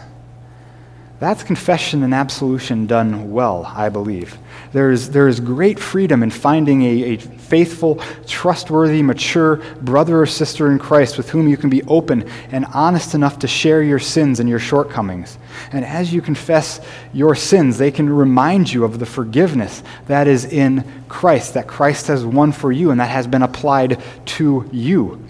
That's 1.20 1.44
confession 1.44 2.02
and 2.04 2.14
absolution 2.14 2.88
done 2.88 3.32
well, 3.32 3.66
I 3.76 3.90
believe. 3.90 4.38
There 4.76 4.92
is, 4.92 5.10
there 5.10 5.30
is 5.30 5.40
great 5.40 5.80
freedom 5.80 6.22
in 6.22 6.30
finding 6.30 6.82
a, 6.82 7.14
a 7.14 7.18
faithful, 7.18 8.02
trustworthy, 8.28 9.02
mature 9.02 9.62
brother 9.80 10.22
or 10.22 10.26
sister 10.26 10.70
in 10.70 10.80
Christ 10.80 11.16
with 11.16 11.30
whom 11.30 11.48
you 11.48 11.56
can 11.56 11.70
be 11.70 11.82
open 11.84 12.28
and 12.52 12.66
honest 12.74 13.16
enough 13.16 13.40
to 13.40 13.48
share 13.48 13.82
your 13.82 14.00
sins 14.00 14.42
and 14.42 14.50
your 14.50 14.60
shortcomings. 14.60 15.38
And 15.72 15.86
as 15.86 16.14
you 16.14 16.22
confess 16.22 16.82
your 17.14 17.36
sins, 17.36 17.78
they 17.78 17.90
can 17.90 18.10
remind 18.10 18.74
you 18.74 18.84
of 18.84 19.00
the 19.00 19.06
forgiveness 19.06 19.82
that 20.08 20.28
is 20.28 20.44
in 20.44 20.84
Christ, 21.08 21.54
that 21.54 21.68
Christ 21.68 22.08
has 22.08 22.26
won 22.26 22.52
for 22.52 22.70
you 22.70 22.92
and 22.92 23.00
that 23.00 23.10
has 23.10 23.28
been 23.28 23.44
applied 23.44 24.04
to 24.26 24.70
you. 24.74 25.26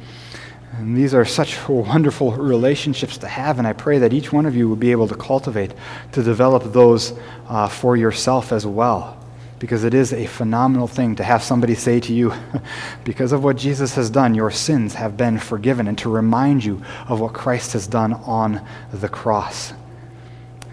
And 0.71 0.97
these 0.97 1.13
are 1.13 1.23
such 1.23 1.69
wonderful 1.69 2.31
relationships 2.31 3.19
to 3.19 3.27
have, 3.27 3.59
and 3.59 3.67
I 3.67 3.73
pray 3.73 3.99
that 3.99 4.11
each 4.11 4.33
one 4.33 4.47
of 4.47 4.55
you 4.55 4.67
will 4.67 4.75
be 4.75 4.89
able 4.89 5.07
to 5.07 5.15
cultivate, 5.15 5.71
to 6.13 6.23
develop 6.23 6.73
those 6.73 7.13
uh, 7.47 7.67
for 7.67 7.95
yourself 7.95 8.51
as 8.51 8.65
well. 8.65 9.21
Because 9.57 9.83
it 9.83 9.93
is 9.93 10.11
a 10.11 10.25
phenomenal 10.25 10.87
thing 10.87 11.15
to 11.15 11.23
have 11.23 11.41
somebody 11.41 11.75
say 11.75 11.99
to 12.01 12.13
you, 12.13 12.33
because 13.03 13.31
of 13.31 13.43
what 13.43 13.55
Jesus 13.55 13.95
has 13.95 14.09
done, 14.09 14.35
your 14.35 14.51
sins 14.51 14.95
have 14.95 15.15
been 15.15 15.39
forgiven, 15.39 15.87
and 15.87 15.97
to 15.99 16.09
remind 16.09 16.63
you 16.63 16.81
of 17.07 17.19
what 17.19 17.33
Christ 17.33 17.73
has 17.73 17.87
done 17.87 18.13
on 18.13 18.65
the 18.91 19.09
cross. 19.09 19.73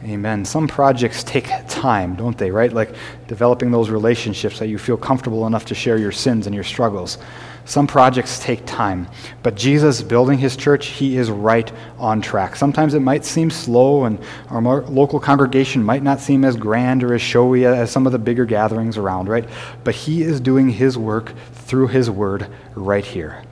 Amen. 0.05 0.45
Some 0.45 0.67
projects 0.67 1.23
take 1.23 1.49
time, 1.69 2.17
don't 2.17 2.37
they, 2.37 2.51
right? 2.51 2.73
Like 2.73 2.95
developing 3.29 3.71
those 3.71 3.89
relationships 3.89 4.59
that 4.59 4.67
you 4.67 4.77
feel 4.77 4.97
comfortable 4.97 5.47
enough 5.47 5.65
to 5.67 5.77
share 5.77 5.97
your 5.97 6.11
sins 6.11 6.47
and 6.47 6.55
your 6.55 6.65
struggles. 6.65 7.19
Some 7.65 7.87
projects 7.87 8.41
take 8.41 8.67
time, 8.67 9.09
but 9.43 9.55
Jesus 9.55 10.03
building 10.03 10.39
his 10.39 10.57
church, 10.57 10.87
he 10.87 11.17
is 11.17 11.31
right 11.31 11.71
on 11.97 12.21
track. 12.21 12.57
Sometimes 12.57 12.95
it 12.95 13.01
might 13.01 13.25
seem 13.25 13.51
slow, 13.51 14.05
and 14.05 14.19
our 14.51 14.83
local 14.83 15.21
congregation 15.21 15.83
might 15.83 16.03
not 16.03 16.21
seem 16.21 16.45
as 16.45 16.57
grand 16.57 17.05
or 17.05 17.15
as 17.15 17.23
showy 17.23 17.65
as 17.65 17.91
some 17.91 18.05
of 18.05 18.13
the 18.13 18.19
bigger 18.19 18.45
gatherings 18.45 18.99
around, 18.99 19.29
right? 19.29 19.49
But 19.85 19.95
he 19.95 20.23
is 20.23 20.41
doing 20.41 20.71
his 20.71 20.99
work 20.99 21.33
through 21.53 21.89
his 21.89 22.11
word 22.11 22.49
right 22.75 23.05
here. 23.05 23.43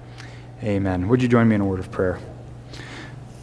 Amen. 0.62 1.08
Would 1.08 1.22
you 1.22 1.28
join 1.28 1.48
me 1.48 1.54
in 1.54 1.60
a 1.60 1.64
word 1.64 1.80
of 1.80 1.90
prayer? 1.92 2.18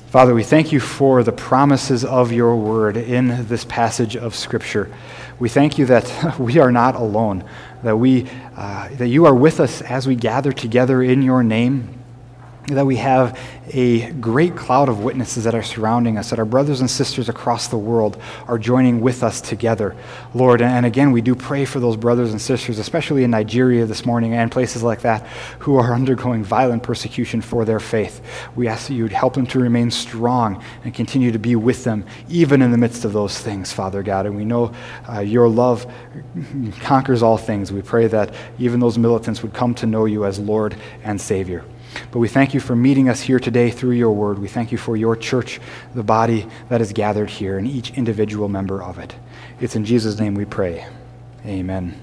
Father, 0.09 0.33
we 0.33 0.43
thank 0.43 0.71
you 0.71 0.79
for 0.79 1.21
the 1.21 1.31
promises 1.31 2.05
of 2.05 2.31
your 2.31 2.55
word 2.55 2.95
in 2.95 3.47
this 3.47 3.65
passage 3.65 4.15
of 4.15 4.35
Scripture. 4.35 4.89
We 5.37 5.49
thank 5.49 5.77
you 5.77 5.85
that 5.87 6.39
we 6.39 6.59
are 6.59 6.71
not 6.71 6.95
alone, 6.95 7.43
that, 7.83 7.97
we, 7.97 8.27
uh, 8.55 8.89
that 8.97 9.07
you 9.07 9.25
are 9.25 9.35
with 9.35 9.59
us 9.59 9.81
as 9.81 10.07
we 10.07 10.15
gather 10.15 10.51
together 10.51 11.01
in 11.01 11.21
your 11.21 11.43
name 11.43 11.96
that 12.67 12.85
we 12.85 12.97
have 12.97 13.39
a 13.73 14.11
great 14.13 14.55
cloud 14.55 14.89
of 14.89 14.99
witnesses 14.99 15.45
that 15.45 15.55
are 15.55 15.63
surrounding 15.63 16.17
us, 16.17 16.31
that 16.31 16.39
our 16.39 16.45
brothers 16.45 16.81
and 16.81 16.89
sisters 16.89 17.29
across 17.29 17.67
the 17.67 17.77
world 17.77 18.21
are 18.47 18.57
joining 18.57 18.99
with 18.99 19.23
us 19.23 19.39
together, 19.39 19.95
Lord. 20.33 20.61
And 20.61 20.85
again, 20.85 21.13
we 21.13 21.21
do 21.21 21.33
pray 21.33 21.63
for 21.63 21.79
those 21.79 21.95
brothers 21.95 22.31
and 22.31 22.41
sisters, 22.41 22.77
especially 22.77 23.23
in 23.23 23.31
Nigeria 23.31 23.85
this 23.85 24.05
morning 24.05 24.33
and 24.33 24.51
places 24.51 24.83
like 24.83 25.01
that, 25.01 25.25
who 25.59 25.77
are 25.77 25.93
undergoing 25.95 26.43
violent 26.43 26.83
persecution 26.83 27.39
for 27.39 27.63
their 27.63 27.79
faith. 27.79 28.21
We 28.55 28.67
ask 28.67 28.87
that 28.87 28.95
you 28.95 29.03
would 29.03 29.13
help 29.13 29.35
them 29.35 29.47
to 29.47 29.59
remain 29.59 29.89
strong 29.89 30.61
and 30.83 30.93
continue 30.93 31.31
to 31.31 31.39
be 31.39 31.55
with 31.55 31.85
them, 31.85 32.05
even 32.27 32.61
in 32.61 32.71
the 32.71 32.77
midst 32.77 33.05
of 33.05 33.13
those 33.13 33.39
things, 33.39 33.71
Father 33.71 34.03
God. 34.03 34.25
And 34.25 34.35
we 34.35 34.43
know 34.43 34.73
uh, 35.09 35.19
your 35.19 35.47
love 35.47 35.89
conquers 36.81 37.23
all 37.23 37.37
things. 37.37 37.71
We 37.71 37.81
pray 37.81 38.07
that 38.07 38.33
even 38.59 38.81
those 38.81 38.97
militants 38.97 39.41
would 39.41 39.53
come 39.53 39.73
to 39.75 39.85
know 39.85 40.03
you 40.03 40.25
as 40.25 40.37
Lord 40.37 40.75
and 41.05 41.19
Savior. 41.19 41.63
But 42.11 42.19
we 42.19 42.27
thank 42.27 42.53
you 42.53 42.59
for 42.59 42.75
meeting 42.75 43.09
us 43.09 43.21
here 43.21 43.39
today 43.39 43.69
through 43.69 43.91
your 43.91 44.11
word. 44.11 44.39
We 44.39 44.47
thank 44.47 44.71
you 44.71 44.77
for 44.77 44.97
your 44.97 45.15
church, 45.15 45.59
the 45.93 46.03
body 46.03 46.47
that 46.69 46.81
is 46.81 46.93
gathered 46.93 47.29
here, 47.29 47.57
and 47.57 47.67
each 47.67 47.91
individual 47.91 48.49
member 48.49 48.83
of 48.83 48.99
it. 48.99 49.15
It's 49.59 49.75
in 49.75 49.85
Jesus' 49.85 50.19
name 50.19 50.35
we 50.35 50.45
pray. 50.45 50.85
Amen. 51.45 51.95